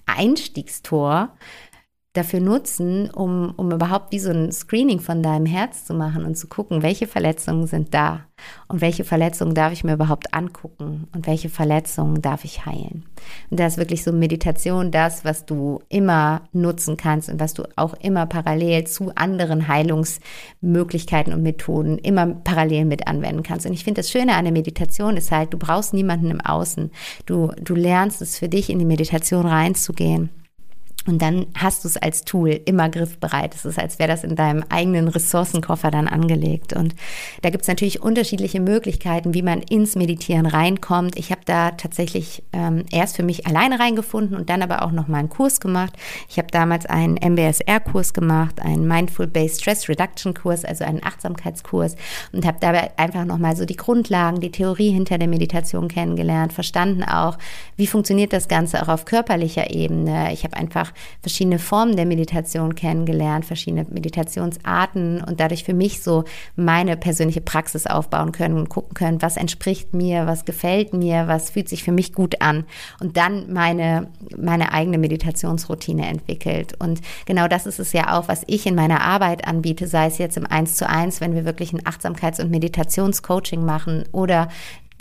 [0.05, 1.35] Einstiegstor
[2.17, 6.36] dafür nutzen, um, um überhaupt wie so ein Screening von deinem Herz zu machen und
[6.36, 8.25] zu gucken, welche Verletzungen sind da
[8.67, 13.06] und welche Verletzungen darf ich mir überhaupt angucken und welche Verletzungen darf ich heilen.
[13.49, 17.63] Und da ist wirklich so Meditation das, was du immer nutzen kannst und was du
[17.75, 23.65] auch immer parallel zu anderen Heilungsmöglichkeiten und Methoden immer parallel mit anwenden kannst.
[23.65, 26.91] Und ich finde das Schöne an der Meditation ist halt, du brauchst niemanden im Außen.
[27.25, 30.30] Du, du lernst es für dich in die Meditation reinzugehen
[31.08, 33.54] und dann hast du es als Tool immer griffbereit.
[33.54, 36.74] Es ist, als wäre das in deinem eigenen Ressourcenkoffer dann angelegt.
[36.74, 36.96] Und
[37.44, 41.18] da gibt es natürlich unterschiedliche Möglichkeiten, wie man ins Meditieren reinkommt.
[41.18, 45.08] Ich habe da tatsächlich ähm, erst für mich alleine reingefunden und dann aber auch noch
[45.08, 45.94] mal einen Kurs gemacht.
[46.28, 51.96] Ich habe damals einen MBSR-Kurs gemacht, einen Mindful Based Stress Reduction Kurs, also einen Achtsamkeitskurs
[52.32, 56.52] und habe dabei einfach noch mal so die Grundlagen, die Theorie hinter der Meditation kennengelernt,
[56.52, 57.38] verstanden auch,
[57.78, 60.34] wie funktioniert das Ganze auch auf körperlicher Ebene.
[60.34, 66.23] Ich habe einfach verschiedene Formen der Meditation kennengelernt, verschiedene Meditationsarten und dadurch für mich so
[66.55, 71.49] meine persönliche Praxis aufbauen können und gucken können, was entspricht mir, was gefällt mir, was
[71.49, 72.65] fühlt sich für mich gut an
[72.99, 76.73] und dann meine, meine eigene Meditationsroutine entwickelt.
[76.79, 80.17] Und genau das ist es ja auch, was ich in meiner Arbeit anbiete, sei es
[80.17, 84.49] jetzt im Eins zu eins, wenn wir wirklich ein Achtsamkeits- und Meditationscoaching machen oder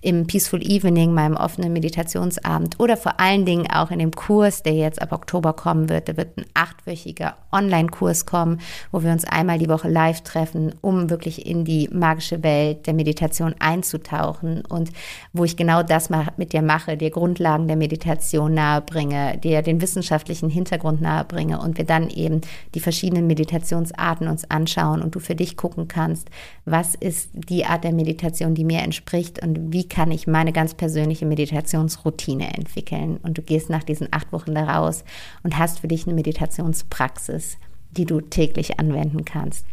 [0.04, 4.74] im Peaceful Evening, meinem offenen Meditationsabend oder vor allen Dingen auch in dem Kurs, der
[4.74, 6.10] jetzt ab Oktober kommen wird.
[6.10, 8.60] Da wird ein achtwöchiger Online-Kurs kommen,
[8.92, 12.92] wo wir uns einmal die Woche live treffen, um wirklich in die magische Welt der
[12.92, 14.90] Meditation einzutauchen und
[15.32, 20.50] wo ich genau das mit dir mache, dir Grundlagen der Meditation nahebringe, dir den wissenschaftlichen
[20.50, 22.42] Hintergrund nahebringe und wir dann eben
[22.74, 26.28] die verschiedenen Meditationsarten uns anschauen und du für dich gucken kannst,
[26.66, 30.74] was ist die Art der Meditation, die mir entspricht und wie kann ich meine ganz
[30.74, 33.18] persönliche Meditationsroutine entwickeln.
[33.22, 35.04] Und du gehst nach diesen acht Wochen da raus
[35.44, 37.58] und hast für dich eine Meditationspraxis,
[37.92, 39.64] die du täglich anwenden kannst.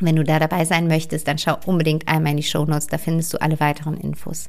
[0.00, 2.98] Wenn du da dabei sein möchtest, dann schau unbedingt einmal in die Show Notes, da
[2.98, 4.48] findest du alle weiteren Infos.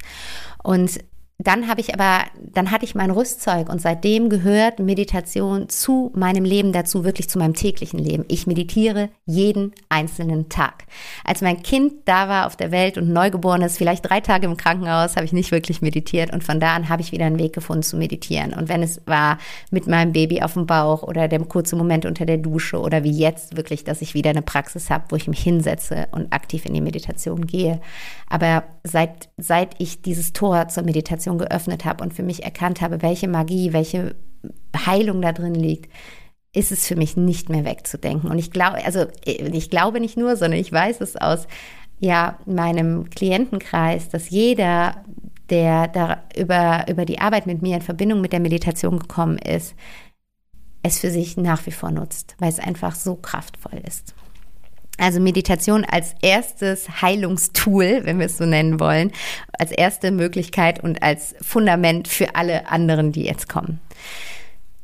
[0.63, 0.97] Und
[1.39, 6.43] dann habe ich aber, dann hatte ich mein Rüstzeug und seitdem gehört Meditation zu meinem
[6.43, 8.25] Leben dazu, wirklich zu meinem täglichen Leben.
[8.27, 10.85] Ich meditiere jeden einzelnen Tag.
[11.23, 14.57] Als mein Kind da war auf der Welt und neugeboren ist, vielleicht drei Tage im
[14.57, 17.53] Krankenhaus, habe ich nicht wirklich meditiert und von da an habe ich wieder einen Weg
[17.53, 18.55] gefunden zu meditieren.
[18.55, 19.37] Und wenn es war
[19.69, 23.11] mit meinem Baby auf dem Bauch oder der kurze Moment unter der Dusche oder wie
[23.11, 26.73] jetzt wirklich, dass ich wieder eine Praxis habe, wo ich mich hinsetze und aktiv in
[26.73, 27.79] die Meditation gehe.
[28.27, 32.81] Aber seit, seit ich dieses Tor zur Meditation Meditation geöffnet habe und für mich erkannt
[32.81, 34.15] habe, welche Magie, welche
[34.75, 35.91] Heilung da drin liegt,
[36.53, 38.31] ist es für mich nicht mehr wegzudenken.
[38.31, 41.47] Und ich glaube, also ich glaube nicht nur, sondern ich weiß es aus
[41.99, 45.03] ja, meinem Klientenkreis, dass jeder,
[45.49, 49.75] der da über, über die Arbeit mit mir in Verbindung mit der Meditation gekommen ist,
[50.83, 54.13] es für sich nach wie vor nutzt, weil es einfach so kraftvoll ist.
[54.97, 59.11] Also Meditation als erstes Heilungstool, wenn wir es so nennen wollen,
[59.57, 63.79] als erste Möglichkeit und als Fundament für alle anderen, die jetzt kommen.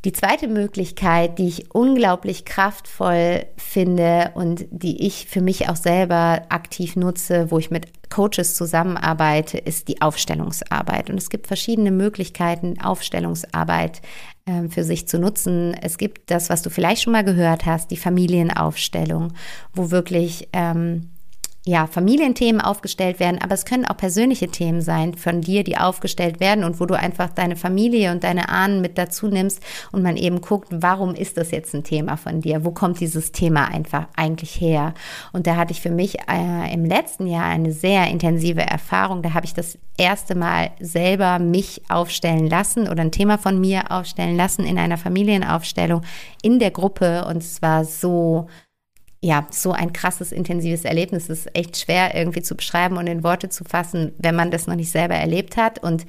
[0.06, 6.41] Die zweite Möglichkeit, die ich unglaublich kraftvoll finde und die ich für mich auch selber
[6.49, 11.10] aktiv nutze, wo ich mit Coaches zusammenarbeite, ist die Aufstellungsarbeit.
[11.10, 14.02] Und es gibt verschiedene Möglichkeiten, Aufstellungsarbeit
[14.45, 15.73] ähm, für sich zu nutzen.
[15.73, 19.34] Es gibt das, was du vielleicht schon mal gehört hast, die Familienaufstellung,
[19.73, 21.12] wo wirklich ähm,
[21.65, 26.41] ja, Familienthemen aufgestellt werden, aber es können auch persönliche Themen sein von dir, die aufgestellt
[26.41, 29.62] werden und wo du einfach deine Familie und deine Ahnen mit dazu nimmst
[29.93, 32.65] und man eben guckt, warum ist das jetzt ein Thema von dir?
[32.65, 34.93] Wo kommt dieses Thema einfach eigentlich her?
[35.32, 39.21] Und da hatte ich für mich äh, im letzten Jahr eine sehr intensive Erfahrung.
[39.21, 43.89] Da habe ich das erste Mal selber mich aufstellen lassen oder ein Thema von mir
[43.89, 46.02] aufstellen lassen in einer Familienaufstellung
[46.41, 48.47] in der Gruppe und es war so
[49.24, 51.30] ja, so ein krasses, intensives Erlebnis.
[51.30, 54.68] Es ist echt schwer irgendwie zu beschreiben und in Worte zu fassen, wenn man das
[54.68, 55.80] noch nicht selber erlebt hat.
[55.80, 56.06] Und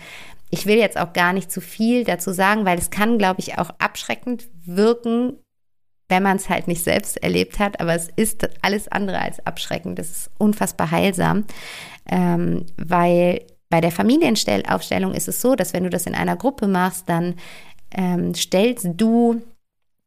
[0.50, 3.56] ich will jetzt auch gar nicht zu viel dazu sagen, weil es kann, glaube ich,
[3.56, 5.38] auch abschreckend wirken,
[6.08, 7.78] wenn man es halt nicht selbst erlebt hat.
[7.78, 9.96] Aber es ist alles andere als abschreckend.
[9.96, 11.44] Das ist unfassbar heilsam,
[12.10, 16.66] ähm, weil bei der Familienaufstellung ist es so, dass wenn du das in einer Gruppe
[16.66, 17.36] machst, dann
[17.92, 19.40] ähm, stellst du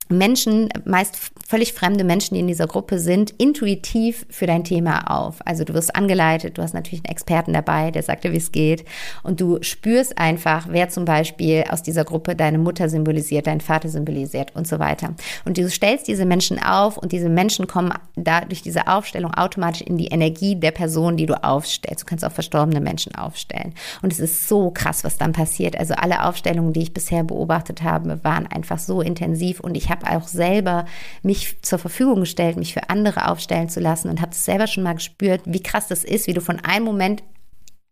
[0.10, 1.18] Menschen, meist
[1.48, 5.36] völlig fremde Menschen, die in dieser Gruppe sind, intuitiv für dein Thema auf.
[5.46, 8.52] Also du wirst angeleitet, du hast natürlich einen Experten dabei, der sagt dir, wie es
[8.52, 8.86] geht.
[9.24, 13.90] Und du spürst einfach, wer zum Beispiel aus dieser Gruppe deine Mutter symbolisiert, deinen Vater
[13.90, 15.14] symbolisiert und so weiter.
[15.46, 19.82] Und du stellst diese Menschen auf und diese Menschen kommen da durch diese Aufstellung automatisch
[19.82, 22.04] in die Energie der Person, die du aufstellst.
[22.04, 23.74] Du kannst auch verstorbene Menschen aufstellen.
[24.02, 25.78] Und es ist so krass, was dann passiert.
[25.78, 29.97] Also alle Aufstellungen, die ich bisher beobachtet habe, waren einfach so intensiv und ich habe
[29.98, 30.86] habe auch selber
[31.24, 34.84] mich zur Verfügung gestellt, mich für andere aufstellen zu lassen und habe es selber schon
[34.84, 37.24] mal gespürt, wie krass das ist, wie du von einem Moment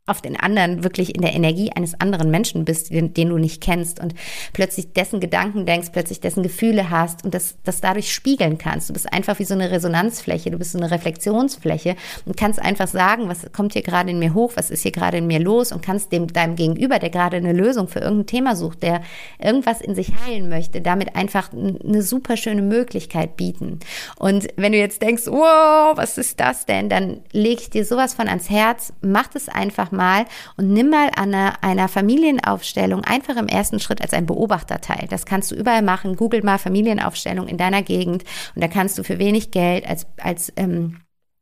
[0.08, 3.60] auf den anderen wirklich in der Energie eines anderen Menschen bist, den, den, du nicht
[3.60, 4.14] kennst und
[4.54, 8.88] plötzlich dessen Gedanken denkst, plötzlich dessen Gefühle hast und das, das dadurch spiegeln kannst.
[8.88, 12.88] Du bist einfach wie so eine Resonanzfläche, du bist so eine Reflexionsfläche und kannst einfach
[12.88, 15.72] sagen, was kommt hier gerade in mir hoch, was ist hier gerade in mir los
[15.72, 19.02] und kannst dem deinem Gegenüber, der gerade eine Lösung für irgendein Thema sucht, der
[19.40, 23.80] irgendwas in sich heilen möchte, damit einfach eine super schöne Möglichkeit bieten.
[24.20, 28.14] Und wenn du jetzt denkst, wow, was ist das denn, dann leg ich dir sowas
[28.14, 30.26] von ans Herz, mach das einfach mal
[30.58, 35.08] und nimm mal an einer, einer Familienaufstellung einfach im ersten Schritt als ein Beobachter teil.
[35.10, 36.16] Das kannst du überall machen.
[36.16, 38.24] Google mal Familienaufstellung in deiner Gegend
[38.56, 41.02] und da kannst du für wenig Geld als, als ähm,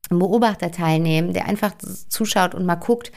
[0.10, 1.74] Beobachter teilnehmen, der einfach
[2.10, 3.12] zuschaut und mal guckt,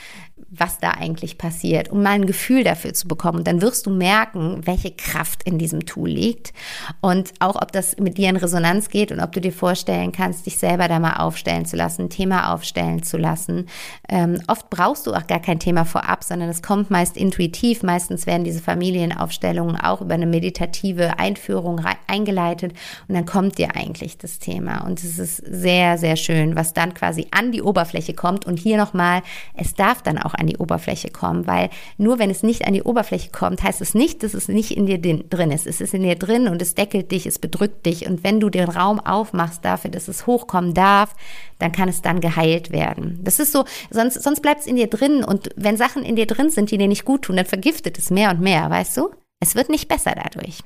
[0.51, 3.38] was da eigentlich passiert, um mal ein Gefühl dafür zu bekommen.
[3.38, 6.53] Und dann wirst du merken, welche Kraft in diesem Tool liegt
[7.01, 10.46] und auch, ob das mit dir in Resonanz geht und ob du dir vorstellen kannst,
[10.46, 13.66] dich selber da mal aufstellen zu lassen, ein Thema aufstellen zu lassen.
[14.09, 17.83] Ähm, oft brauchst du auch gar kein Thema vorab, sondern es kommt meist intuitiv.
[17.83, 22.72] Meistens werden diese Familienaufstellungen auch über eine meditative Einführung eingeleitet
[23.09, 24.87] und dann kommt dir eigentlich das Thema.
[24.87, 28.46] Und es ist sehr, sehr schön, was dann quasi an die Oberfläche kommt.
[28.46, 29.22] Und hier nochmal,
[29.55, 32.83] es darf dann auch an die Oberfläche kommen, weil nur wenn es nicht an die
[32.83, 35.66] Oberfläche kommt, heißt es nicht, dass es nicht in dir drin ist.
[35.66, 38.07] Es ist in dir drin und es deckelt dich, es bedrückt dich.
[38.07, 41.14] Und wenn du den Raum aufmachst dafür, dass es hochkommen darf,
[41.59, 43.20] dann kann es dann geheilt werden.
[43.22, 46.27] Das ist so, sonst, sonst bleibt es in dir drin und wenn Sachen in dir
[46.27, 49.11] drin sind, die dir nicht gut tun, dann vergiftet es mehr und mehr, weißt du?
[49.40, 50.61] Es wird nicht besser dadurch.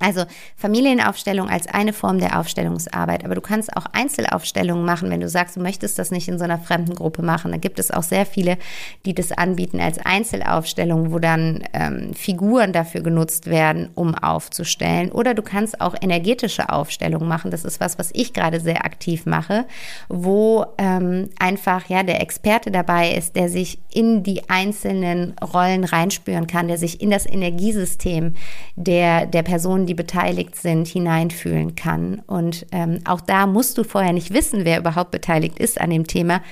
[0.00, 0.24] Also
[0.56, 5.56] Familienaufstellung als eine Form der Aufstellungsarbeit, aber du kannst auch Einzelaufstellungen machen, wenn du sagst,
[5.56, 7.52] du möchtest das nicht in so einer fremden Gruppe machen.
[7.52, 8.56] Da gibt es auch sehr viele,
[9.04, 15.12] die das anbieten als Einzelaufstellung, wo dann ähm, Figuren dafür genutzt werden, um aufzustellen.
[15.12, 17.50] Oder du kannst auch energetische Aufstellungen machen.
[17.50, 19.66] Das ist was, was ich gerade sehr aktiv mache,
[20.08, 26.46] wo ähm, einfach ja der Experte dabei ist, der sich in die einzelnen Rollen reinspüren
[26.46, 28.34] kann, der sich in das Energiesystem
[28.76, 32.22] der der Person die beteiligt sind, hineinfühlen kann.
[32.28, 36.06] Und ähm, auch da musst du vorher nicht wissen, wer überhaupt beteiligt ist an dem
[36.06, 36.42] Thema.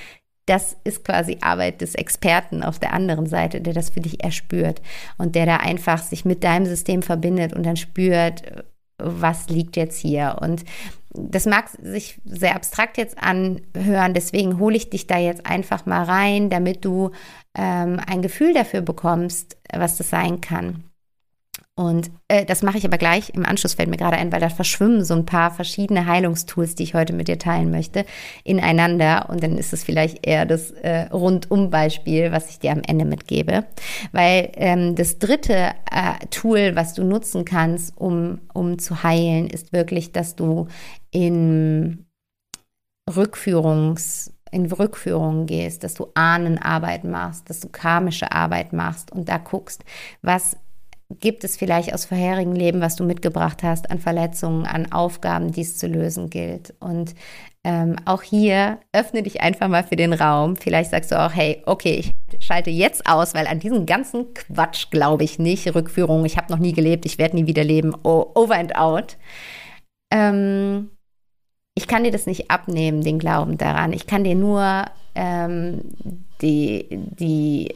[0.45, 4.81] Das ist quasi Arbeit des Experten auf der anderen Seite, der das für dich erspürt
[5.17, 8.43] und der da einfach sich mit deinem System verbindet und dann spürt,
[8.97, 10.39] was liegt jetzt hier.
[10.41, 10.65] Und
[11.11, 16.03] das mag sich sehr abstrakt jetzt anhören, deswegen hole ich dich da jetzt einfach mal
[16.03, 17.11] rein, damit du
[17.57, 20.83] ähm, ein Gefühl dafür bekommst, was das sein kann.
[21.79, 24.49] Und äh, das mache ich aber gleich im Anschluss, fällt mir gerade ein, weil da
[24.49, 28.03] verschwimmen so ein paar verschiedene Heilungstools, die ich heute mit dir teilen möchte,
[28.43, 29.29] ineinander.
[29.29, 33.63] Und dann ist es vielleicht eher das äh, Rundum-Beispiel, was ich dir am Ende mitgebe.
[34.11, 39.71] Weil ähm, das dritte äh, Tool, was du nutzen kannst, um, um zu heilen, ist
[39.71, 40.67] wirklich, dass du
[41.11, 42.07] in
[43.09, 49.37] Rückführungs- in Rückführungen gehst, dass du Ahnenarbeit machst, dass du karmische Arbeit machst und da
[49.37, 49.85] guckst,
[50.21, 50.57] was
[51.09, 55.61] gibt es vielleicht aus vorherigen Leben, was du mitgebracht hast, an Verletzungen, an Aufgaben, die
[55.61, 56.75] es zu lösen gilt.
[56.79, 57.15] Und
[57.63, 60.55] ähm, auch hier öffne dich einfach mal für den Raum.
[60.55, 62.13] Vielleicht sagst du auch, hey, okay, ich
[62.45, 65.73] schalte jetzt aus, weil an diesen ganzen Quatsch glaube ich nicht.
[65.73, 67.95] Rückführung, ich habe noch nie gelebt, ich werde nie wieder leben.
[68.03, 69.17] Oh, over and out.
[70.11, 70.91] Ähm,
[71.75, 73.93] ich kann dir das nicht abnehmen, den Glauben daran.
[73.93, 74.85] Ich kann dir nur
[75.15, 75.81] ähm,
[76.41, 77.73] die, die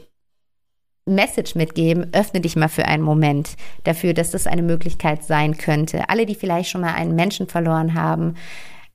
[1.05, 6.09] Message mitgeben, öffne dich mal für einen Moment dafür, dass das eine Möglichkeit sein könnte.
[6.09, 8.35] Alle, die vielleicht schon mal einen Menschen verloren haben,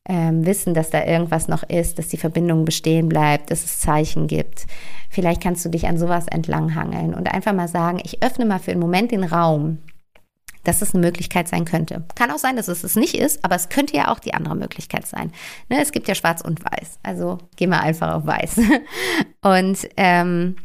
[0.09, 4.27] ähm, wissen, dass da irgendwas noch ist, dass die Verbindung bestehen bleibt, dass es Zeichen
[4.27, 4.67] gibt.
[5.11, 8.71] Vielleicht kannst du dich an sowas entlanghangeln und einfach mal sagen, ich öffne mal für
[8.71, 9.79] einen Moment den Raum,
[10.65, 12.05] dass es eine Möglichkeit sein könnte.
[12.15, 14.57] Kann auch sein, dass es es nicht ist, aber es könnte ja auch die andere
[14.57, 15.33] Möglichkeit sein.
[15.69, 18.61] Ne, es gibt ja schwarz und weiß, also gehen wir einfach auf weiß.
[19.41, 20.57] Und ähm,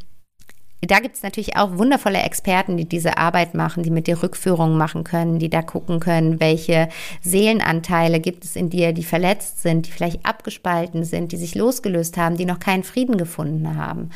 [0.88, 4.78] da gibt es natürlich auch wundervolle Experten, die diese Arbeit machen, die mit dir Rückführungen
[4.78, 6.90] machen können, die da gucken können, welche
[7.22, 12.18] Seelenanteile gibt es in dir, die verletzt sind, die vielleicht abgespalten sind, die sich losgelöst
[12.18, 14.10] haben, die noch keinen Frieden gefunden haben.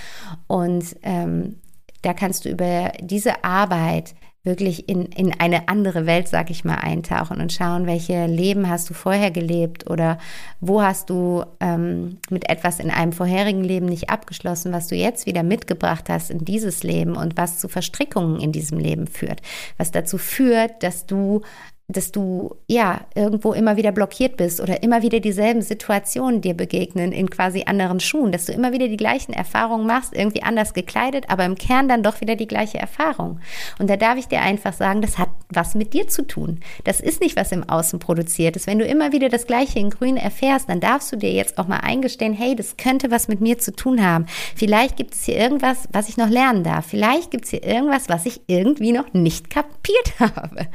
[0.47, 1.57] Und ähm,
[2.01, 4.15] da kannst du über diese Arbeit
[4.48, 8.89] wirklich in, in eine andere Welt, sag ich mal, eintauchen und schauen, welche Leben hast
[8.89, 10.18] du vorher gelebt oder
[10.60, 15.28] wo hast du ähm, mit etwas in einem vorherigen Leben nicht abgeschlossen, was du jetzt
[15.28, 19.41] wieder mitgebracht hast in dieses Leben und was zu Verstrickungen in diesem Leben führt,
[19.78, 21.41] was dazu führt, dass du
[21.90, 27.14] dass du ja irgendwo immer wieder blockiert bist oder immer wieder dieselben Situationen dir begegnen
[27.14, 31.30] in quasi anderen Schuhen, dass du immer wieder die gleichen Erfahrungen machst, irgendwie anders gekleidet,
[31.30, 33.40] aber im Kern dann doch wieder die gleiche Erfahrung.
[33.80, 36.60] Und da darf ich dir einfach sagen, das hat was mit dir zu tun.
[36.84, 38.68] Das ist nicht was im Außen produziert ist.
[38.68, 41.70] Wenn du immer wieder das gleiche in Grün erfährst, dann darfst du dir jetzt auch
[41.70, 44.26] mal eingestehen, hey, das könnte was mit mir zu tun haben.
[44.58, 46.88] Vielleicht gibt es hier irgendwas, was ich noch lernen darf.
[46.88, 50.68] Vielleicht gibt es hier irgendwas, was ich irgendwie noch nicht kapiert habe.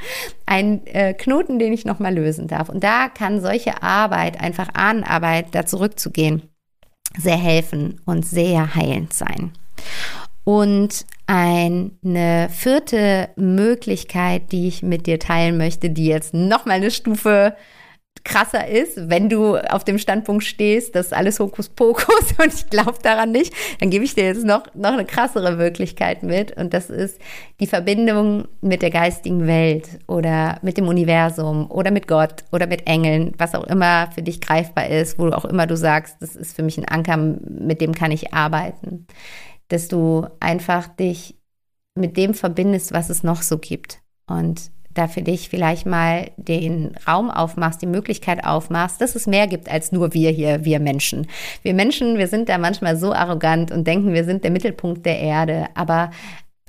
[0.46, 2.68] Ein äh, äh, Knoten, den ich nochmal lösen darf.
[2.68, 6.42] Und da kann solche Arbeit, einfach Ahnenarbeit, da zurückzugehen,
[7.18, 9.52] sehr helfen und sehr heilend sein.
[10.44, 17.54] Und eine vierte Möglichkeit, die ich mit dir teilen möchte, die jetzt nochmal eine Stufe
[18.24, 22.98] krasser ist, wenn du auf dem Standpunkt stehst, das ist alles Hokuspokus und ich glaube
[23.02, 26.88] daran nicht, dann gebe ich dir jetzt noch, noch eine krassere Wirklichkeit mit und das
[26.88, 27.18] ist
[27.60, 32.86] die Verbindung mit der geistigen Welt oder mit dem Universum oder mit Gott oder mit
[32.86, 36.54] Engeln, was auch immer für dich greifbar ist, wo auch immer du sagst, das ist
[36.54, 39.06] für mich ein Anker, mit dem kann ich arbeiten.
[39.68, 41.36] Dass du einfach dich
[41.94, 44.00] mit dem verbindest, was es noch so gibt.
[44.26, 49.46] Und da für dich vielleicht mal den Raum aufmachst, die Möglichkeit aufmachst, dass es mehr
[49.46, 51.26] gibt als nur wir hier, wir Menschen.
[51.62, 55.18] Wir Menschen, wir sind da manchmal so arrogant und denken, wir sind der Mittelpunkt der
[55.18, 55.66] Erde.
[55.74, 56.10] Aber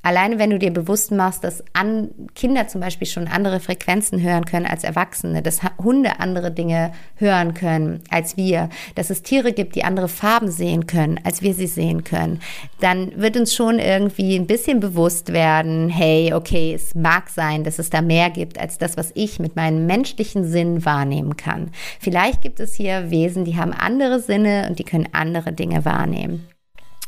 [0.04, 4.44] Alleine wenn du dir bewusst machst, dass an Kinder zum Beispiel schon andere Frequenzen hören
[4.44, 9.76] können als Erwachsene, dass Hunde andere Dinge hören können als wir, dass es Tiere gibt,
[9.76, 12.42] die andere Farben sehen können, als wir sie sehen können,
[12.82, 17.80] dann wird uns schon irgendwie ein bisschen bewusst werden, hey, okay, es mag sein, dass
[17.80, 21.72] es da mehr gibt als das, was ich mit meinem menschlichen Sinn wahrnehmen kann.
[22.02, 26.53] Vielleicht gibt es hier Wesen, die haben andere Sinne und die können andere Dinge wahrnehmen.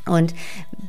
[0.08, 0.34] Und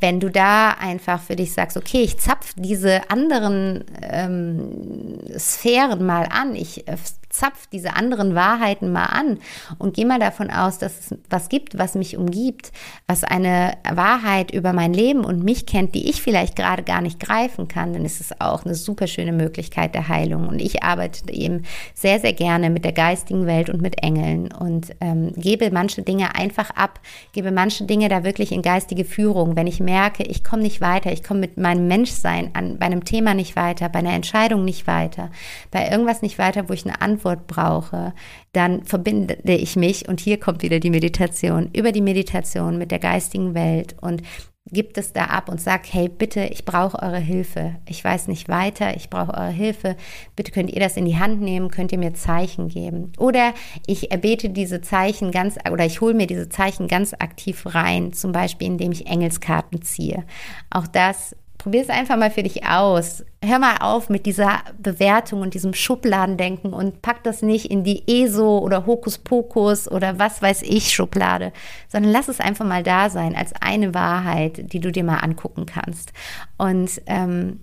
[0.00, 6.28] wenn du da einfach für dich sagst, okay, ich zapf diese anderen ähm, Sphären mal
[6.30, 6.96] an, ich äh,
[7.36, 9.38] zapf diese anderen Wahrheiten mal an
[9.78, 12.72] und gehe mal davon aus, dass es was gibt, was mich umgibt,
[13.06, 17.20] was eine Wahrheit über mein Leben und mich kennt, die ich vielleicht gerade gar nicht
[17.20, 20.48] greifen kann, dann ist es auch eine super schöne Möglichkeit der Heilung.
[20.48, 21.64] Und ich arbeite eben
[21.94, 26.34] sehr, sehr gerne mit der geistigen Welt und mit Engeln und ähm, gebe manche Dinge
[26.34, 27.00] einfach ab,
[27.32, 29.56] gebe manche Dinge da wirklich in geistige Führung.
[29.56, 33.04] Wenn ich merke, ich komme nicht weiter, ich komme mit meinem Menschsein an, bei einem
[33.04, 35.30] Thema nicht weiter, bei einer Entscheidung nicht weiter,
[35.70, 38.14] bei irgendwas nicht weiter, wo ich eine Antwort Antwort brauche,
[38.52, 42.98] dann verbinde ich mich, und hier kommt wieder die Meditation, über die Meditation mit der
[42.98, 44.22] geistigen Welt und
[44.68, 47.76] gibt es da ab und sagt, hey, bitte, ich brauche eure Hilfe.
[47.88, 49.96] Ich weiß nicht weiter, ich brauche eure Hilfe.
[50.34, 53.12] Bitte könnt ihr das in die Hand nehmen, könnt ihr mir Zeichen geben.
[53.16, 53.54] Oder
[53.86, 58.32] ich erbete diese Zeichen ganz, oder ich hole mir diese Zeichen ganz aktiv rein, zum
[58.32, 60.24] Beispiel indem ich Engelskarten ziehe.
[60.68, 61.36] Auch das
[61.66, 63.24] Probier es einfach mal für dich aus.
[63.44, 68.04] Hör mal auf mit dieser Bewertung und diesem Schubladendenken und pack das nicht in die
[68.06, 71.52] ESO oder Hokuspokus oder was weiß ich Schublade,
[71.88, 75.66] sondern lass es einfach mal da sein als eine Wahrheit, die du dir mal angucken
[75.66, 76.12] kannst.
[76.56, 77.58] Und ähm,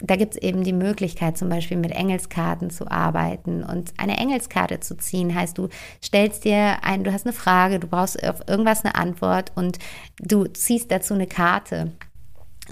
[0.00, 3.64] da gibt es eben die Möglichkeit, zum Beispiel mit Engelskarten zu arbeiten.
[3.64, 5.70] Und eine Engelskarte zu ziehen, heißt, du
[6.00, 9.80] stellst dir ein, du hast eine Frage, du brauchst auf irgendwas eine Antwort und
[10.20, 11.90] du ziehst dazu eine Karte.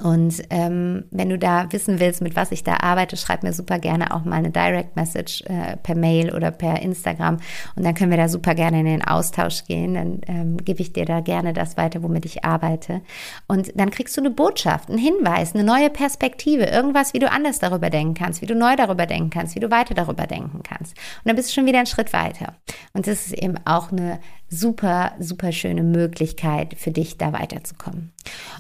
[0.03, 3.79] Und ähm, wenn du da wissen willst, mit was ich da arbeite, schreib mir super
[3.79, 7.39] gerne auch mal eine Direct Message äh, per Mail oder per Instagram.
[7.77, 9.95] Und dann können wir da super gerne in den Austausch gehen.
[9.95, 13.01] Dann ähm, gebe ich dir da gerne das weiter, womit ich arbeite.
[13.47, 17.59] Und dann kriegst du eine Botschaft, einen Hinweis, eine neue Perspektive, irgendwas, wie du anders
[17.59, 20.97] darüber denken kannst, wie du neu darüber denken kannst, wie du weiter darüber denken kannst.
[20.97, 22.55] Und dann bist du schon wieder einen Schritt weiter.
[22.93, 24.21] Und das ist eben auch eine
[24.51, 28.13] super, super schöne Möglichkeit für dich, da weiterzukommen.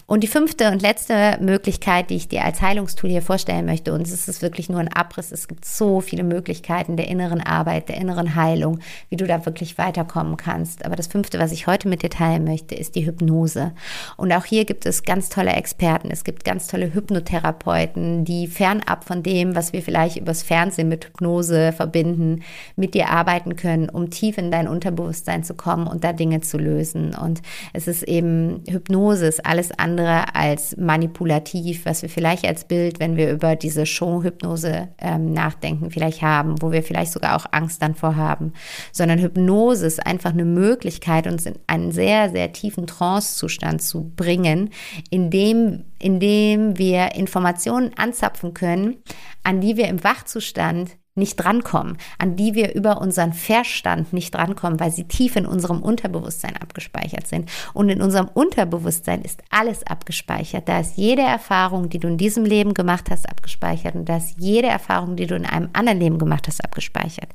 [0.07, 4.03] Und die fünfte und letzte Möglichkeit, die ich dir als Heilungstool hier vorstellen möchte, und
[4.03, 7.97] es ist wirklich nur ein Abriss, es gibt so viele Möglichkeiten der inneren Arbeit, der
[7.97, 8.80] inneren Heilung,
[9.11, 10.84] wie du da wirklich weiterkommen kannst.
[10.84, 13.72] Aber das fünfte, was ich heute mit dir teilen möchte, ist die Hypnose.
[14.16, 19.05] Und auch hier gibt es ganz tolle Experten, es gibt ganz tolle Hypnotherapeuten, die fernab
[19.05, 22.43] von dem, was wir vielleicht übers Fernsehen mit Hypnose verbinden,
[22.76, 26.59] mit dir arbeiten können, um tief in dein Unterbewusstsein zu kommen und da Dinge zu
[26.59, 27.14] lösen.
[27.14, 33.01] Und es ist eben Hypnose, ist alles andere als manipulativ, was wir vielleicht als Bild,
[33.01, 37.83] wenn wir über diese Show-Hypnose ähm, nachdenken, vielleicht haben, wo wir vielleicht sogar auch Angst
[37.83, 38.53] dann vorhaben,
[38.93, 44.70] sondern Hypnose ist einfach eine Möglichkeit, uns in einen sehr, sehr tiefen Trance-Zustand zu bringen,
[45.11, 48.97] in dem, in dem wir Informationen anzapfen können,
[49.45, 54.81] an die wir im Wachzustand nicht drankommen, an die wir über unseren Verstand nicht drankommen,
[54.81, 57.51] weil sie tief in unserem Unterbewusstsein abgespeichert sind.
[57.75, 60.69] Und in unserem Unterbewusstsein ist alles abgespeichert.
[60.69, 63.95] Da ist jede Erfahrung, die du in diesem Leben gemacht hast, abgespeichert.
[63.95, 67.29] Und da ist jede Erfahrung, die du in einem anderen Leben gemacht hast, abgespeichert.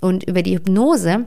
[0.00, 1.26] Und über die Hypnose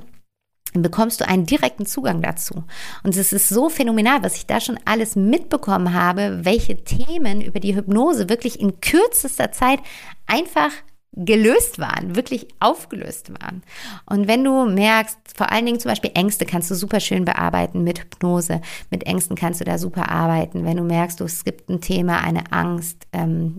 [0.82, 2.64] bekommst du einen direkten Zugang dazu.
[3.04, 7.60] Und es ist so phänomenal, was ich da schon alles mitbekommen habe, welche Themen über
[7.60, 9.80] die Hypnose wirklich in kürzester Zeit
[10.28, 10.72] einfach
[11.16, 13.64] gelöst waren, wirklich aufgelöst waren.
[14.06, 17.84] Und wenn du merkst, vor allen Dingen zum Beispiel Ängste kannst du super schön bearbeiten
[17.84, 18.62] mit Hypnose.
[18.90, 20.66] Mit Ängsten kannst du da super arbeiten.
[20.66, 23.56] Wenn du merkst, du, es gibt ein Thema, eine Angst, ähm,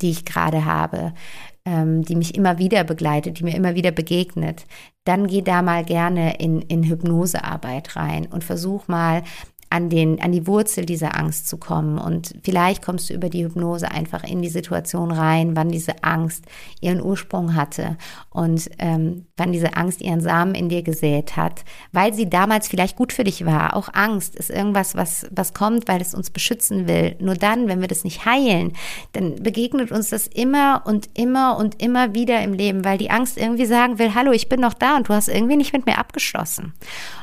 [0.00, 1.12] die ich gerade habe,
[1.64, 4.66] ähm, die mich immer wieder begleitet, die mir immer wieder begegnet,
[5.04, 9.22] dann geh da mal gerne in, in Hypnosearbeit rein und versuch mal
[9.72, 11.96] an, den, an die Wurzel dieser Angst zu kommen.
[11.96, 16.44] Und vielleicht kommst du über die Hypnose einfach in die Situation rein, wann diese Angst
[16.82, 17.96] ihren Ursprung hatte
[18.28, 22.96] und ähm, wann diese Angst ihren Samen in dir gesät hat, weil sie damals vielleicht
[22.96, 23.74] gut für dich war.
[23.74, 27.16] Auch Angst ist irgendwas, was, was kommt, weil es uns beschützen will.
[27.18, 28.74] Nur dann, wenn wir das nicht heilen,
[29.12, 33.38] dann begegnet uns das immer und immer und immer wieder im Leben, weil die Angst
[33.38, 35.96] irgendwie sagen will, hallo, ich bin noch da und du hast irgendwie nicht mit mir
[35.96, 36.74] abgeschlossen.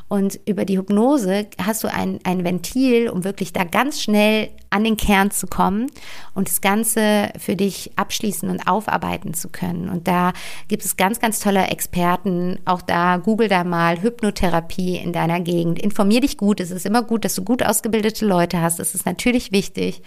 [0.10, 4.84] Und über die Hypnose hast du ein, ein Ventil, um wirklich da ganz schnell an
[4.84, 5.88] den Kern zu kommen
[6.34, 9.88] und das Ganze für dich abschließen und aufarbeiten zu können.
[9.88, 10.34] Und da
[10.68, 12.60] gibt es ganz, ganz tolle Experten.
[12.66, 15.80] Auch da, google da mal Hypnotherapie in deiner Gegend.
[15.80, 16.60] Informier dich gut.
[16.60, 18.80] Es ist immer gut, dass du gut ausgebildete Leute hast.
[18.80, 20.02] Das ist natürlich wichtig.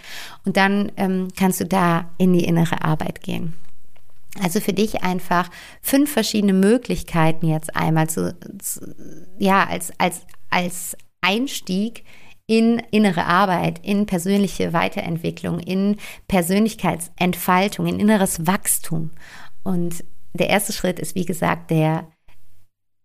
[0.45, 3.53] Und dann ähm, kannst du da in die innere Arbeit gehen.
[4.41, 5.49] Also für dich einfach
[5.81, 8.95] fünf verschiedene Möglichkeiten jetzt einmal zu, zu,
[9.37, 12.03] ja, als, als, als Einstieg
[12.47, 19.11] in innere Arbeit, in persönliche Weiterentwicklung, in Persönlichkeitsentfaltung, in inneres Wachstum.
[19.63, 20.03] Und
[20.33, 22.07] der erste Schritt ist, wie gesagt, der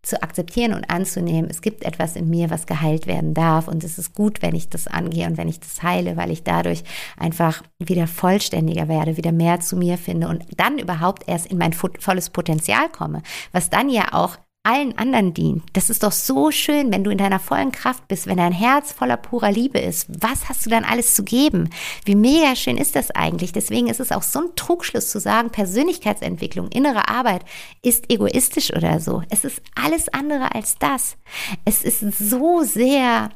[0.02, 3.68] zu akzeptieren und anzunehmen, es gibt etwas in mir, was geheilt werden darf.
[3.68, 6.44] Und es ist gut, wenn ich das angehe und wenn ich das heile, weil ich
[6.44, 6.84] dadurch
[7.16, 11.72] einfach wieder vollständiger werde, wieder mehr zu mir finde und dann überhaupt erst in mein
[11.72, 13.22] volles Potenzial komme,
[13.52, 14.36] was dann ja auch
[14.68, 15.62] allen anderen dient.
[15.72, 18.92] Das ist doch so schön, wenn du in deiner vollen Kraft bist, wenn dein Herz
[18.92, 20.06] voller purer Liebe ist.
[20.20, 21.70] Was hast du dann alles zu geben?
[22.04, 23.52] Wie mega schön ist das eigentlich?
[23.52, 27.46] Deswegen ist es auch so ein Trugschluss zu sagen, Persönlichkeitsentwicklung, innere Arbeit
[27.82, 29.22] ist egoistisch oder so.
[29.30, 31.16] Es ist alles andere als das.
[31.64, 33.30] Es ist so sehr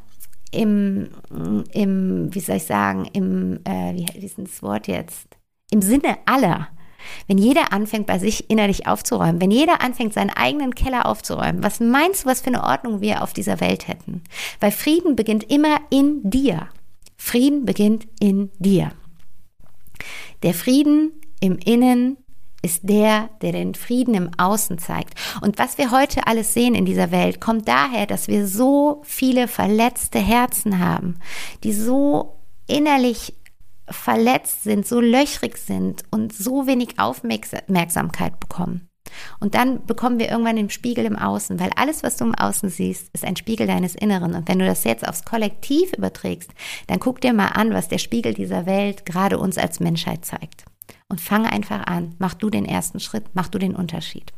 [0.51, 1.09] im,
[1.73, 5.29] im wie soll ich sagen, im, äh, wie, wie ist das Wort jetzt?
[5.71, 6.69] Im Sinne aller.
[7.27, 11.81] Wenn jeder anfängt, bei sich innerlich aufzuräumen, wenn jeder anfängt, seinen eigenen Keller aufzuräumen, was
[11.81, 14.23] meinst du, was für eine Ordnung wir auf dieser Welt hätten?
[14.61, 16.69] Weil Frieden beginnt immer in dir.
[17.17, 18.93] Frieden beginnt in dir.
[20.43, 22.17] Der Frieden im Innen
[22.63, 25.15] ist der, der den Frieden im Außen zeigt.
[25.41, 29.49] Und was wir heute alles sehen in dieser Welt, kommt daher, dass wir so viele
[29.49, 31.17] verletzte Herzen haben,
[31.65, 32.39] die so
[32.69, 33.35] innerlich
[33.93, 38.89] verletzt sind, so löchrig sind und so wenig Aufmerksamkeit bekommen.
[39.41, 42.69] Und dann bekommen wir irgendwann den Spiegel im Außen, weil alles, was du im Außen
[42.69, 44.35] siehst, ist ein Spiegel deines Inneren.
[44.35, 46.51] Und wenn du das jetzt aufs Kollektiv überträgst,
[46.87, 50.65] dann guck dir mal an, was der Spiegel dieser Welt gerade uns als Menschheit zeigt.
[51.09, 52.15] Und fange einfach an.
[52.19, 54.33] Mach du den ersten Schritt, mach du den Unterschied.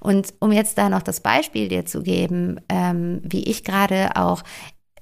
[0.00, 4.42] Und um jetzt da noch das Beispiel dir zu geben, ähm, wie ich gerade auch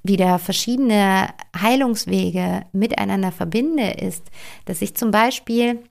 [0.03, 1.29] wieder verschiedene
[1.61, 4.25] Heilungswege miteinander verbinde, ist,
[4.65, 5.83] dass ich zum Beispiel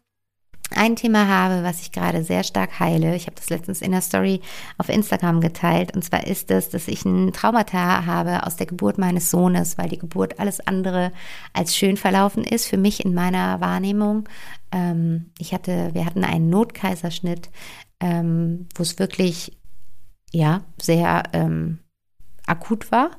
[0.76, 3.16] ein Thema habe, was ich gerade sehr stark heile.
[3.16, 4.42] Ich habe das letztens in der Story
[4.78, 5.96] auf Instagram geteilt.
[5.96, 9.90] Und zwar ist es, dass ich ein Traumata habe aus der Geburt meines Sohnes, weil
[9.90, 11.14] die Geburt alles andere
[11.54, 14.28] als schön verlaufen ist für mich in meiner Wahrnehmung.
[14.72, 17.50] Ähm, ich hatte, wir hatten einen Notkaiserschnitt,
[18.02, 19.58] ähm, wo es wirklich,
[20.34, 21.80] ja, sehr ähm,
[22.46, 23.12] akut war.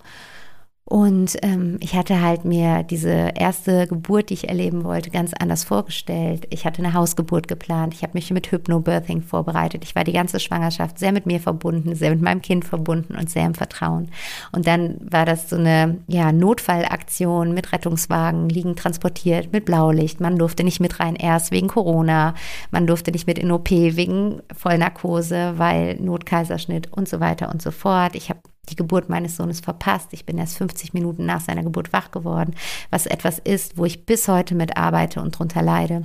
[0.89, 5.62] Und ähm, ich hatte halt mir diese erste Geburt, die ich erleben wollte, ganz anders
[5.64, 6.47] vorgestellt.
[6.49, 7.93] Ich hatte eine Hausgeburt geplant.
[7.93, 9.84] Ich habe mich mit Hypnobirthing vorbereitet.
[9.84, 13.28] Ich war die ganze Schwangerschaft sehr mit mir verbunden, sehr mit meinem Kind verbunden und
[13.28, 14.11] sehr im Vertrauen.
[14.51, 20.22] Und dann war das so eine ja, Notfallaktion mit Rettungswagen, liegen transportiert, mit Blaulicht.
[20.22, 22.32] Man durfte nicht mit rein, erst wegen Corona.
[22.70, 27.72] Man durfte nicht mit in OP wegen Vollnarkose, weil Notkaiserschnitt und so weiter und so
[27.72, 28.14] fort.
[28.14, 28.41] Ich habe
[28.71, 30.09] die Geburt meines Sohnes verpasst.
[30.12, 32.55] Ich bin erst 50 Minuten nach seiner Geburt wach geworden,
[32.91, 36.03] was etwas ist, wo ich bis heute mitarbeite und drunter leide.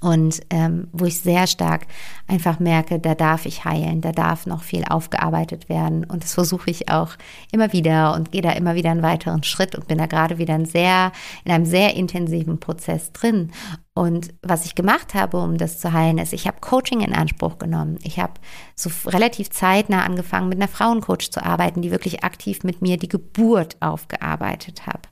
[0.00, 1.86] Und ähm, wo ich sehr stark
[2.26, 6.04] einfach merke, da darf ich heilen, da darf noch viel aufgearbeitet werden.
[6.04, 7.12] Und das versuche ich auch
[7.50, 10.54] immer wieder und gehe da immer wieder einen weiteren Schritt und bin da gerade wieder
[10.54, 11.12] in, sehr,
[11.44, 13.52] in einem sehr intensiven Prozess drin.
[13.96, 17.56] Und was ich gemacht habe, um das zu heilen, ist, ich habe Coaching in Anspruch
[17.56, 17.98] genommen.
[18.02, 18.34] Ich habe
[18.74, 23.08] so relativ zeitnah angefangen, mit einer Frauencoach zu arbeiten, die wirklich aktiv mit mir die
[23.08, 25.08] Geburt aufgearbeitet hat.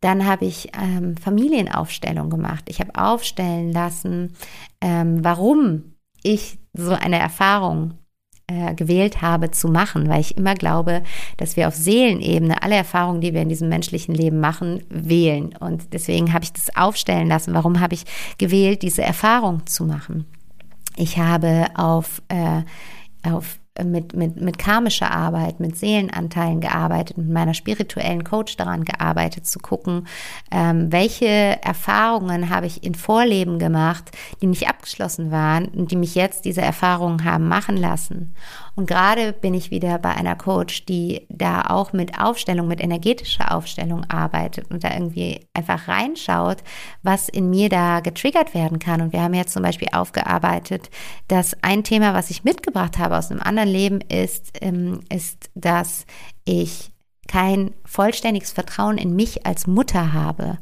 [0.00, 2.66] Dann habe ich ähm, Familienaufstellung gemacht.
[2.68, 4.36] Ich habe aufstellen lassen,
[4.80, 7.98] ähm, warum ich so eine Erfahrung
[8.50, 11.02] äh, gewählt habe zu machen, weil ich immer glaube,
[11.36, 15.54] dass wir auf Seelenebene alle Erfahrungen, die wir in diesem menschlichen Leben machen, wählen.
[15.60, 17.54] Und deswegen habe ich das aufstellen lassen.
[17.54, 18.04] Warum habe ich
[18.38, 20.26] gewählt, diese Erfahrung zu machen?
[20.96, 22.62] Ich habe auf, äh,
[23.22, 29.46] auf mit, mit, mit karmischer Arbeit, mit Seelenanteilen gearbeitet, mit meiner spirituellen Coach daran gearbeitet,
[29.46, 30.06] zu gucken,
[30.50, 31.26] ähm, welche
[31.62, 34.10] Erfahrungen habe ich in Vorleben gemacht,
[34.42, 38.34] die nicht abgeschlossen waren und die mich jetzt diese Erfahrungen haben machen lassen.
[38.80, 43.54] Und gerade bin ich wieder bei einer Coach, die da auch mit Aufstellung, mit energetischer
[43.54, 46.64] Aufstellung arbeitet und da irgendwie einfach reinschaut,
[47.02, 49.02] was in mir da getriggert werden kann.
[49.02, 50.88] Und wir haben jetzt zum Beispiel aufgearbeitet,
[51.28, 56.06] dass ein Thema, was ich mitgebracht habe aus einem anderen Leben, ist, ähm, ist, dass
[56.46, 56.90] ich
[57.28, 60.58] kein vollständiges Vertrauen in mich als Mutter habe,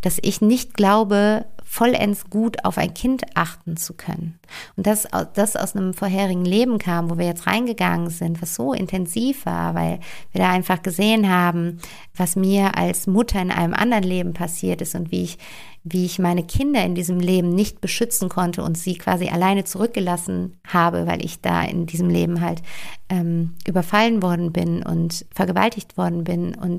[0.00, 4.40] dass ich nicht glaube, vollends gut auf ein Kind achten zu können.
[4.76, 8.72] Und das, das aus einem vorherigen Leben kam, wo wir jetzt reingegangen sind, was so
[8.72, 10.00] intensiv war, weil
[10.32, 11.78] wir da einfach gesehen haben,
[12.16, 15.38] was mir als Mutter in einem anderen Leben passiert ist und wie ich,
[15.84, 20.58] wie ich meine Kinder in diesem Leben nicht beschützen konnte und sie quasi alleine zurückgelassen
[20.66, 22.62] habe, weil ich da in diesem Leben halt
[23.08, 26.69] ähm, überfallen worden bin und vergewaltigt worden bin und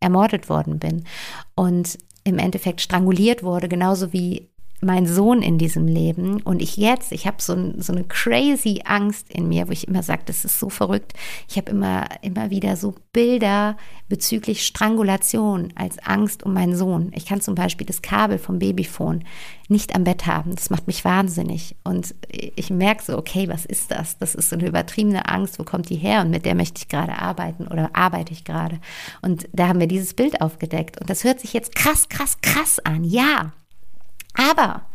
[0.00, 1.04] ermordet worden bin.
[1.54, 4.50] Und im Endeffekt stranguliert wurde, genauso wie
[4.80, 9.30] mein Sohn in diesem Leben und ich jetzt, ich habe so, so eine crazy Angst
[9.30, 11.14] in mir, wo ich immer sage, das ist so verrückt.
[11.48, 13.76] Ich habe immer, immer wieder so Bilder
[14.08, 17.10] bezüglich Strangulation als Angst um meinen Sohn.
[17.14, 19.24] Ich kann zum Beispiel das Kabel vom Babyphone
[19.68, 20.54] nicht am Bett haben.
[20.54, 21.74] Das macht mich wahnsinnig.
[21.82, 24.18] Und ich merke so, okay, was ist das?
[24.18, 25.58] Das ist so eine übertriebene Angst.
[25.58, 26.20] Wo kommt die her?
[26.20, 28.78] Und mit der möchte ich gerade arbeiten oder arbeite ich gerade?
[29.22, 31.00] Und da haben wir dieses Bild aufgedeckt.
[31.00, 33.02] Und das hört sich jetzt krass, krass, krass an.
[33.02, 33.52] Ja,
[34.36, 34.86] aber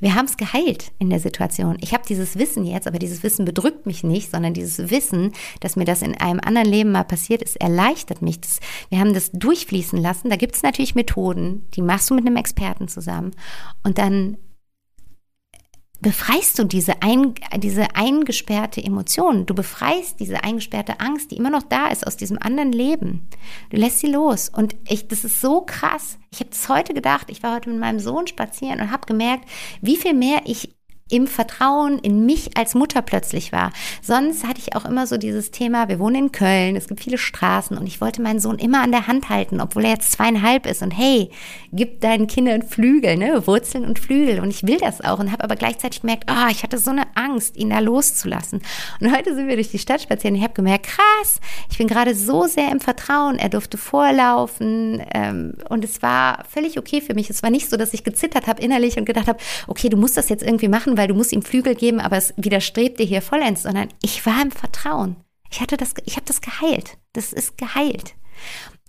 [0.00, 1.78] wir haben es geheilt in der Situation.
[1.80, 5.76] Ich habe dieses Wissen jetzt, aber dieses Wissen bedrückt mich nicht, sondern dieses Wissen, dass
[5.76, 8.40] mir das in einem anderen Leben mal passiert ist, erleichtert mich.
[8.40, 8.60] Das,
[8.90, 10.28] wir haben das durchfließen lassen.
[10.28, 13.30] Da gibt es natürlich Methoden, die machst du mit einem Experten zusammen.
[13.82, 14.36] Und dann
[16.04, 19.46] befreist du diese, ein, diese eingesperrte Emotion.
[19.46, 23.26] Du befreist diese eingesperrte Angst, die immer noch da ist aus diesem anderen Leben.
[23.70, 24.50] Du lässt sie los.
[24.50, 26.18] Und ich, das ist so krass.
[26.30, 27.30] Ich habe es heute gedacht.
[27.30, 29.48] Ich war heute mit meinem Sohn spazieren und habe gemerkt,
[29.80, 30.73] wie viel mehr ich
[31.10, 33.72] im Vertrauen in mich als Mutter plötzlich war.
[34.02, 37.18] Sonst hatte ich auch immer so dieses Thema, wir wohnen in Köln, es gibt viele
[37.18, 40.66] Straßen und ich wollte meinen Sohn immer an der Hand halten, obwohl er jetzt zweieinhalb
[40.66, 41.30] ist und hey,
[41.72, 45.44] gib deinen Kindern Flügel, ne, Wurzeln und Flügel und ich will das auch und habe
[45.44, 48.62] aber gleichzeitig gemerkt, oh, ich hatte so eine Angst, ihn da loszulassen.
[49.00, 51.40] Und heute sind wir durch die Stadt spazieren und ich habe gemerkt, krass,
[51.70, 56.78] ich bin gerade so sehr im Vertrauen, er durfte vorlaufen ähm, und es war völlig
[56.78, 57.28] okay für mich.
[57.28, 60.16] Es war nicht so, dass ich gezittert habe innerlich und gedacht habe, okay, du musst
[60.16, 63.22] das jetzt irgendwie machen, weil du musst ihm Flügel geben, aber es widerstrebt dir hier
[63.22, 65.16] vollends, sondern ich war im Vertrauen.
[65.50, 66.98] Ich hatte das, ich habe das geheilt.
[67.12, 68.14] Das ist geheilt.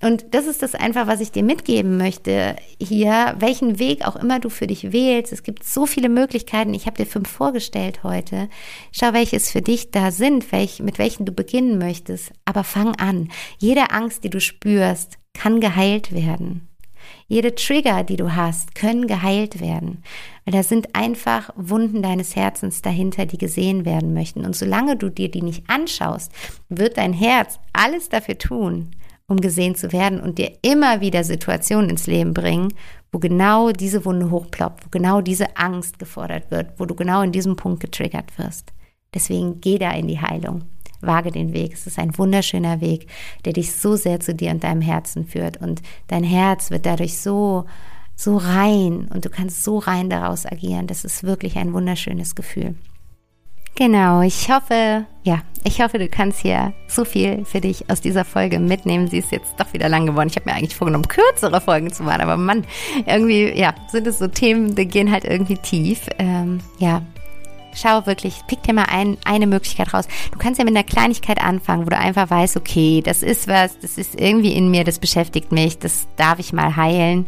[0.01, 4.39] Und das ist das einfach, was ich dir mitgeben möchte hier, welchen Weg auch immer
[4.39, 5.31] du für dich wählst.
[5.31, 6.73] Es gibt so viele Möglichkeiten.
[6.73, 8.49] Ich habe dir fünf vorgestellt heute.
[8.91, 12.31] Schau, welches für dich da sind, welch, mit welchen du beginnen möchtest.
[12.43, 13.29] Aber fang an.
[13.57, 16.67] Jede Angst, die du spürst, kann geheilt werden.
[17.27, 20.03] Jede Trigger, die du hast, können geheilt werden.
[20.45, 24.45] Weil da sind einfach Wunden deines Herzens dahinter, die gesehen werden möchten.
[24.45, 26.31] Und solange du dir die nicht anschaust,
[26.69, 28.91] wird dein Herz alles dafür tun,
[29.27, 32.73] um gesehen zu werden und dir immer wieder Situationen ins Leben bringen,
[33.11, 37.31] wo genau diese Wunde hochploppt, wo genau diese Angst gefordert wird, wo du genau in
[37.31, 38.73] diesem Punkt getriggert wirst.
[39.13, 40.65] Deswegen geh da in die Heilung
[41.05, 41.73] wage den Weg.
[41.73, 43.07] Es ist ein wunderschöner Weg,
[43.45, 45.57] der dich so sehr zu dir und deinem Herzen führt.
[45.57, 47.65] Und dein Herz wird dadurch so,
[48.15, 50.87] so rein und du kannst so rein daraus agieren.
[50.87, 52.75] Das ist wirklich ein wunderschönes Gefühl.
[53.77, 58.23] Genau, ich hoffe, ja, ich hoffe, du kannst hier so viel für dich aus dieser
[58.23, 59.09] Folge mitnehmen.
[59.09, 60.29] Sie ist jetzt doch wieder lang geworden.
[60.29, 62.65] Ich habe mir eigentlich vorgenommen, kürzere Folgen zu machen, aber Mann,
[63.05, 66.07] irgendwie, ja, sind es so Themen, die gehen halt irgendwie tief.
[66.19, 67.01] Ähm, ja,
[67.75, 70.07] schau wirklich, pick dir mal ein, eine Möglichkeit raus.
[70.31, 73.77] Du kannst ja mit einer Kleinigkeit anfangen, wo du einfach weißt, okay, das ist was,
[73.79, 77.25] das ist irgendwie in mir, das beschäftigt mich, das darf ich mal heilen,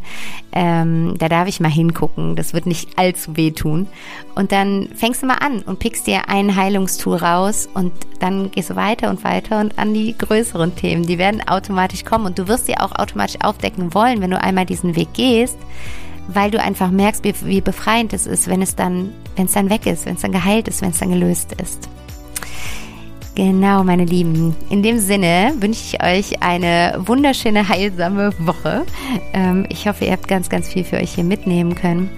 [0.52, 3.88] ähm, da darf ich mal hingucken, das wird nicht allzu wehtun.
[4.36, 8.70] Und dann fängst du mal an und pickst dir ein Heilungstool raus und dann gehst
[8.70, 11.06] du weiter und weiter und an die größeren Themen.
[11.06, 14.66] Die werden automatisch kommen und du wirst sie auch automatisch aufdecken wollen, wenn du einmal
[14.66, 15.58] diesen Weg gehst
[16.28, 19.70] weil du einfach merkst, wie, wie befreiend es ist, wenn es dann, wenn es dann
[19.70, 21.90] weg ist, wenn es dann geheilt ist, wenn es dann gelöst ist.
[23.36, 24.56] Genau, meine Lieben.
[24.72, 28.84] In dem Sinne wünsche ich euch eine wunderschöne, heilsame Woche.
[29.32, 32.10] Ähm, ich hoffe, ihr habt ganz, ganz viel für euch hier mitnehmen können.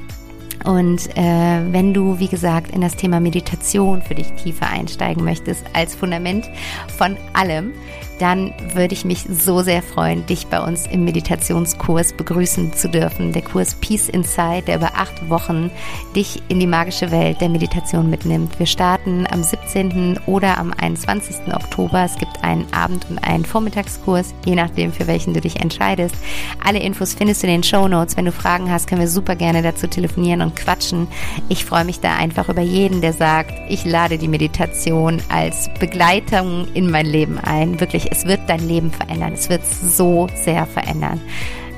[0.64, 5.66] Und äh, wenn du, wie gesagt, in das Thema Meditation für dich tiefer einsteigen möchtest,
[5.74, 6.49] als Fundament
[6.97, 7.74] von allem,
[8.20, 13.32] dann würde ich mich so sehr freuen, dich bei uns im Meditationskurs begrüßen zu dürfen.
[13.32, 15.72] Der Kurs Peace Inside, der über acht Wochen
[16.16, 18.60] dich in die magische Welt der Meditation mitnimmt.
[18.60, 20.20] Wir starten am 17.
[20.26, 21.54] oder am 21.
[21.54, 22.04] Oktober.
[22.04, 26.16] Es gibt einen Abend- und einen Vormittagskurs, je nachdem, für welchen du dich entscheidest.
[26.64, 28.18] Alle Infos findest du in den Show Notes.
[28.18, 31.08] Wenn du Fragen hast, können wir super gerne dazu telefonieren und quatschen.
[31.48, 36.68] Ich freue mich da einfach über jeden, der sagt, ich lade die Meditation als Begleitung
[36.74, 37.80] in mein Leben ein.
[37.80, 39.34] Wirklich es wird dein Leben verändern.
[39.34, 41.22] Es wird so sehr verändern.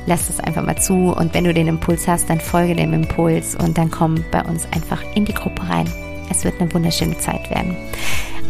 [0.07, 3.55] Lass es einfach mal zu und wenn du den Impuls hast, dann folge dem Impuls
[3.55, 5.87] und dann komm bei uns einfach in die Gruppe rein.
[6.29, 7.75] Es wird eine wunderschöne Zeit werden.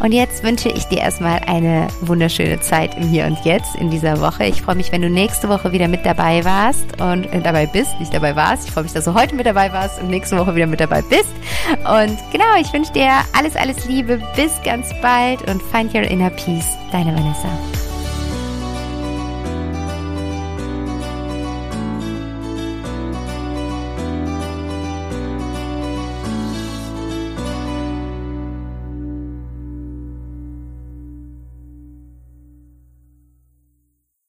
[0.01, 4.19] Und jetzt wünsche ich dir erstmal eine wunderschöne Zeit im Hier und Jetzt in dieser
[4.19, 4.45] Woche.
[4.45, 7.99] Ich freue mich, wenn du nächste Woche wieder mit dabei warst und äh, dabei bist,
[7.99, 8.67] nicht dabei warst.
[8.67, 11.03] Ich freue mich, dass du heute mit dabei warst und nächste Woche wieder mit dabei
[11.03, 11.29] bist.
[11.77, 14.19] Und genau, ich wünsche dir alles, alles Liebe.
[14.35, 16.77] Bis ganz bald und find your inner peace.
[16.91, 17.80] Deine Vanessa.